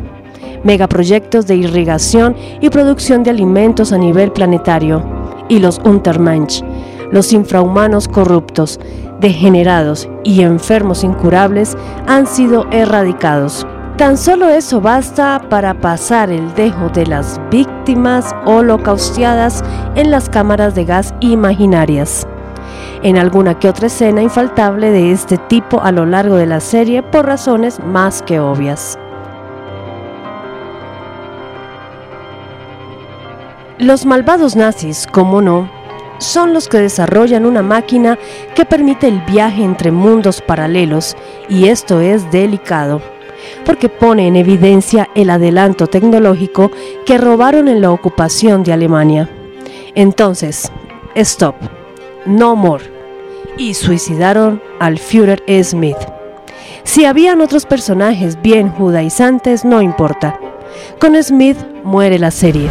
[0.64, 5.05] megaproyectos de irrigación y producción de alimentos a nivel planetario,
[5.48, 6.62] y los Untermensch,
[7.12, 8.80] los infrahumanos corruptos,
[9.20, 11.76] degenerados y enfermos incurables
[12.09, 13.64] han sido erradicados.
[13.97, 19.62] Tan solo eso basta para pasar el dejo de las víctimas holocaustiadas
[19.95, 22.27] en las cámaras de gas imaginarias.
[23.05, 27.05] En alguna que otra escena infaltable de este tipo a lo largo de la serie
[27.05, 28.99] por razones más que obvias.
[33.79, 35.71] Los malvados nazis, como no,
[36.19, 38.19] son los que desarrollan una máquina
[38.57, 41.16] que permite el viaje entre mundos paralelos
[41.49, 43.14] y esto es delicado
[43.65, 46.70] porque pone en evidencia el adelanto tecnológico
[47.07, 49.28] que robaron en la ocupación de Alemania.
[49.95, 50.70] Entonces,
[51.15, 51.55] stop,
[52.27, 52.85] no more,
[53.57, 55.99] y suicidaron al Führer Smith.
[56.82, 60.39] Si habían otros personajes bien judaizantes, no importa.
[61.01, 62.69] Con Smith muere la serie.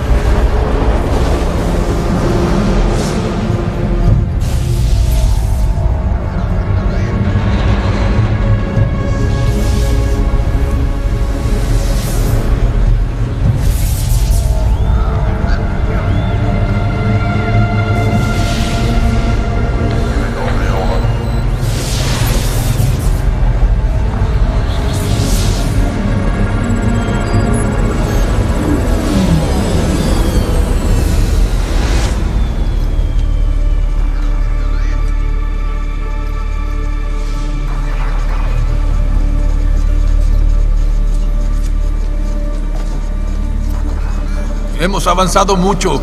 [44.83, 46.01] Hemos avanzado mucho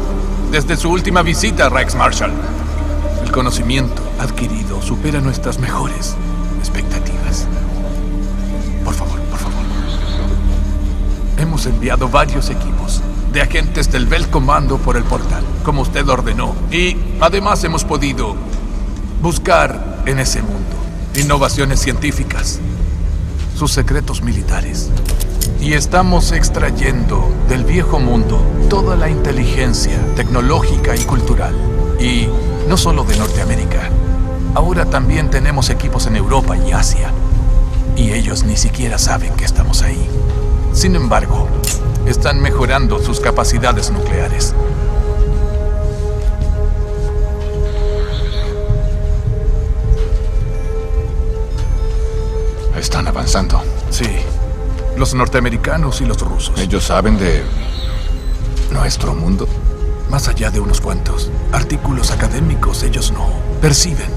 [0.51, 2.33] desde su última visita, Rex Marshall.
[3.23, 6.17] El conocimiento adquirido supera nuestras mejores
[6.61, 7.47] expectativas.
[8.83, 9.65] Por favor, por favor.
[11.37, 13.03] Hemos enviado varios equipos
[13.35, 16.55] de agentes del Bell Comando por el portal, como usted ordenó.
[16.71, 18.35] Y además hemos podido
[19.21, 20.57] buscar en ese mundo
[21.17, 22.59] innovaciones científicas,
[23.59, 24.89] sus secretos militares.
[25.59, 31.55] Y estamos extrayendo del viejo mundo toda la inteligencia tecnológica y cultural.
[31.99, 32.29] Y
[32.69, 33.91] no solo de Norteamérica.
[34.55, 37.13] Ahora también tenemos equipos en Europa y Asia.
[37.97, 40.09] Y ellos ni siquiera saben que estamos ahí.
[40.73, 41.49] Sin embargo,
[42.07, 44.55] están mejorando sus capacidades nucleares.
[52.77, 53.63] Están avanzando.
[53.91, 54.07] Sí.
[55.01, 56.61] Los norteamericanos y los rusos.
[56.61, 57.43] Ellos saben de
[58.71, 59.49] nuestro mundo.
[60.11, 63.31] Más allá de unos cuantos artículos académicos, ellos no
[63.63, 64.11] perciben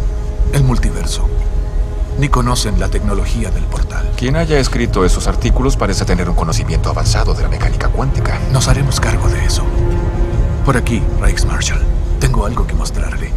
[0.52, 1.26] el multiverso.
[2.20, 4.12] Ni conocen la tecnología del portal.
[4.18, 8.38] Quien haya escrito esos artículos parece tener un conocimiento avanzado de la mecánica cuántica.
[8.52, 9.64] Nos haremos cargo de eso.
[10.66, 11.82] Por aquí, Reichsmarschall.
[12.20, 13.32] Tengo algo que mostrarle.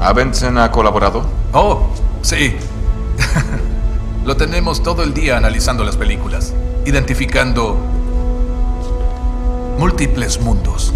[0.00, 1.22] ¿Abensen ha colaborado?
[1.52, 1.90] Oh,
[2.22, 2.56] sí.
[4.24, 6.54] Lo tenemos todo el día analizando las películas,
[6.86, 7.76] identificando
[9.78, 10.94] múltiples mundos.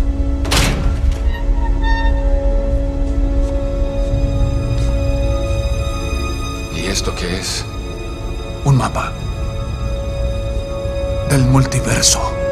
[6.75, 7.63] ¿Y esto qué es?
[8.65, 9.13] Un mapa
[11.29, 12.44] del multiverso.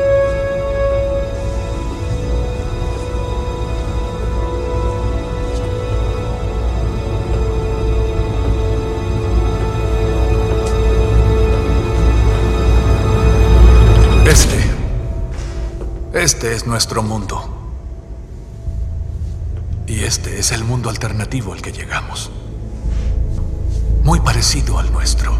[16.22, 17.42] Este es nuestro mundo.
[19.88, 22.30] Y este es el mundo alternativo al que llegamos.
[24.04, 25.36] Muy parecido al nuestro.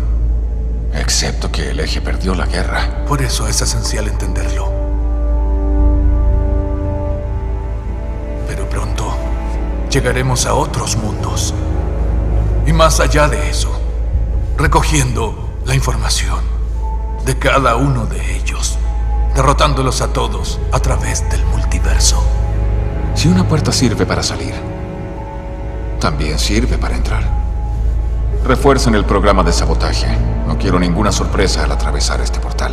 [0.93, 3.05] Excepto que el eje perdió la guerra.
[3.07, 4.73] Por eso es esencial entenderlo.
[8.49, 9.17] Pero pronto
[9.89, 11.55] llegaremos a otros mundos.
[12.67, 13.71] Y más allá de eso,
[14.57, 16.41] recogiendo la información
[17.25, 18.81] de cada uno de ellos,
[19.35, 22.23] derrotándolos a todos a través del multiverso.
[23.15, 24.55] Si una puerta sirve para salir,
[26.01, 27.23] también sirve para entrar.
[28.45, 30.09] Refuercen el programa de sabotaje.
[30.47, 32.73] No quiero ninguna sorpresa al atravesar este portal.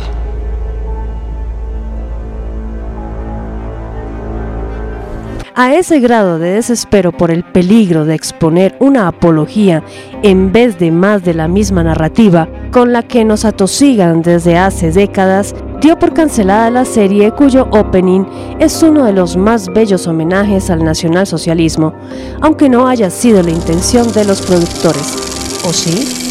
[5.62, 9.84] A ese grado de desespero por el peligro de exponer una apología
[10.22, 14.90] en vez de más de la misma narrativa con la que nos atosigan desde hace
[14.90, 18.24] décadas, dio por cancelada la serie cuyo opening
[18.58, 21.92] es uno de los más bellos homenajes al nacionalsocialismo,
[22.40, 25.14] aunque no haya sido la intención de los productores.
[25.68, 26.29] ¿O sí?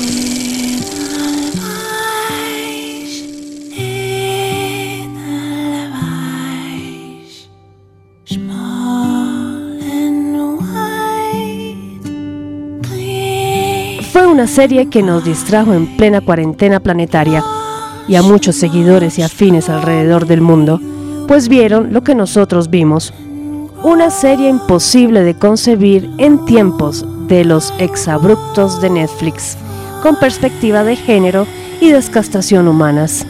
[14.40, 17.44] Una serie que nos distrajo en plena cuarentena planetaria
[18.08, 20.80] y a muchos seguidores y afines alrededor del mundo,
[21.28, 23.14] pues vieron lo que nosotros vimos.
[23.84, 29.58] Una serie imposible de concebir en tiempos de los exabruptos de Netflix,
[30.02, 31.46] con perspectiva de género
[31.82, 33.26] y descastración humanas.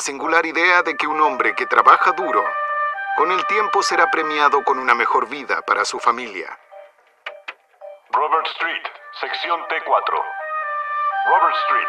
[0.00, 2.42] La singular idea de que un hombre que trabaja duro,
[3.18, 6.58] con el tiempo será premiado con una mejor vida para su familia.
[8.10, 8.82] Robert Street,
[9.20, 10.24] sección T4.
[11.26, 11.88] Robert Street,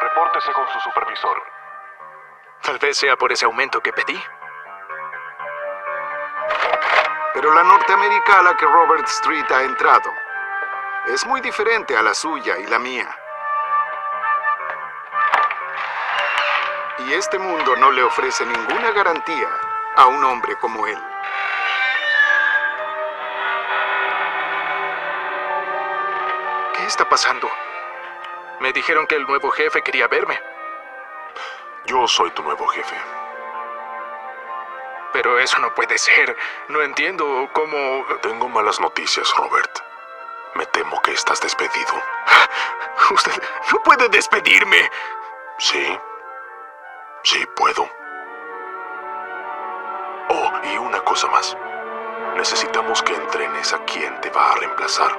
[0.00, 1.40] repórtese con su supervisor.
[2.62, 4.20] Tal vez sea por ese aumento que pedí.
[7.32, 10.10] Pero la Norteamérica a la que Robert Street ha entrado
[11.06, 13.21] es muy diferente a la suya y la mía.
[16.98, 19.48] Y este mundo no le ofrece ninguna garantía
[19.96, 20.98] a un hombre como él.
[26.76, 27.50] ¿Qué está pasando?
[28.60, 30.38] Me dijeron que el nuevo jefe quería verme.
[31.86, 32.96] Yo soy tu nuevo jefe.
[35.12, 36.36] Pero eso no puede ser.
[36.68, 38.04] No entiendo cómo...
[38.20, 39.78] Tengo malas noticias, Robert.
[40.54, 42.02] Me temo que estás despedido.
[43.10, 43.42] Usted
[43.72, 44.90] no puede despedirme.
[45.58, 45.98] Sí.
[47.24, 47.88] Sí, puedo.
[50.28, 51.56] Oh, y una cosa más.
[52.36, 55.12] Necesitamos que entrenes a quien te va a reemplazar.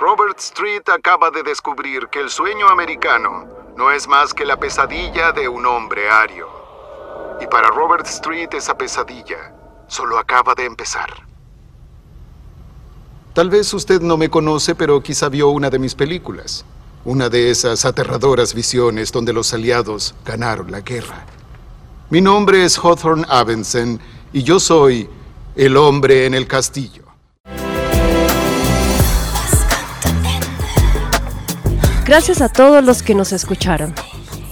[0.00, 5.32] Robert Street acaba de descubrir que el sueño americano no es más que la pesadilla
[5.32, 6.48] de un hombre ario.
[7.40, 9.54] Y para Robert Street esa pesadilla
[9.86, 11.10] solo acaba de empezar.
[13.34, 16.64] Tal vez usted no me conoce, pero quizá vio una de mis películas.
[17.04, 21.26] Una de esas aterradoras visiones donde los aliados ganaron la guerra.
[22.08, 24.00] Mi nombre es Hawthorne Abensen
[24.32, 25.08] y yo soy
[25.54, 27.05] el hombre en el castillo.
[32.06, 33.92] Gracias a todos los que nos escucharon.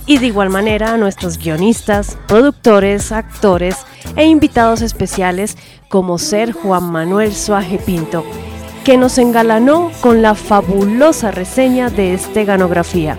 [0.06, 3.76] Y de igual manera a nuestros guionistas, productores, actores
[4.16, 5.56] e invitados especiales
[5.88, 8.24] como ser Juan Manuel Suaje Pinto,
[8.82, 13.16] que nos engalanó con la fabulosa reseña de esteganografía.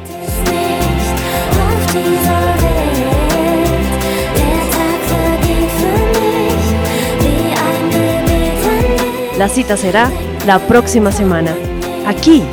[9.38, 10.12] La cita será
[10.46, 11.56] la próxima semana,
[12.06, 12.44] aquí,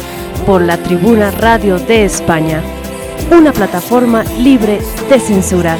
[0.46, 2.62] por la Tribuna Radio de España,
[3.30, 5.76] una plataforma libre de censura.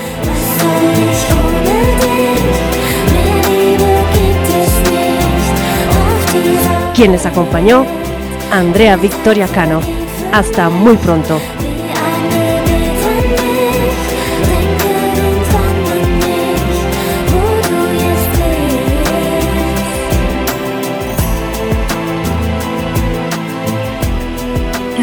[6.94, 7.84] Quien les acompañó,
[8.52, 9.80] Andrea Victoria Cano.
[10.32, 11.39] Hasta muy pronto.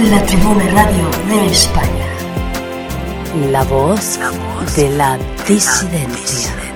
[0.09, 2.07] La Tribuna Radio de España.
[3.51, 4.19] La voz
[4.75, 6.68] de la disidencia.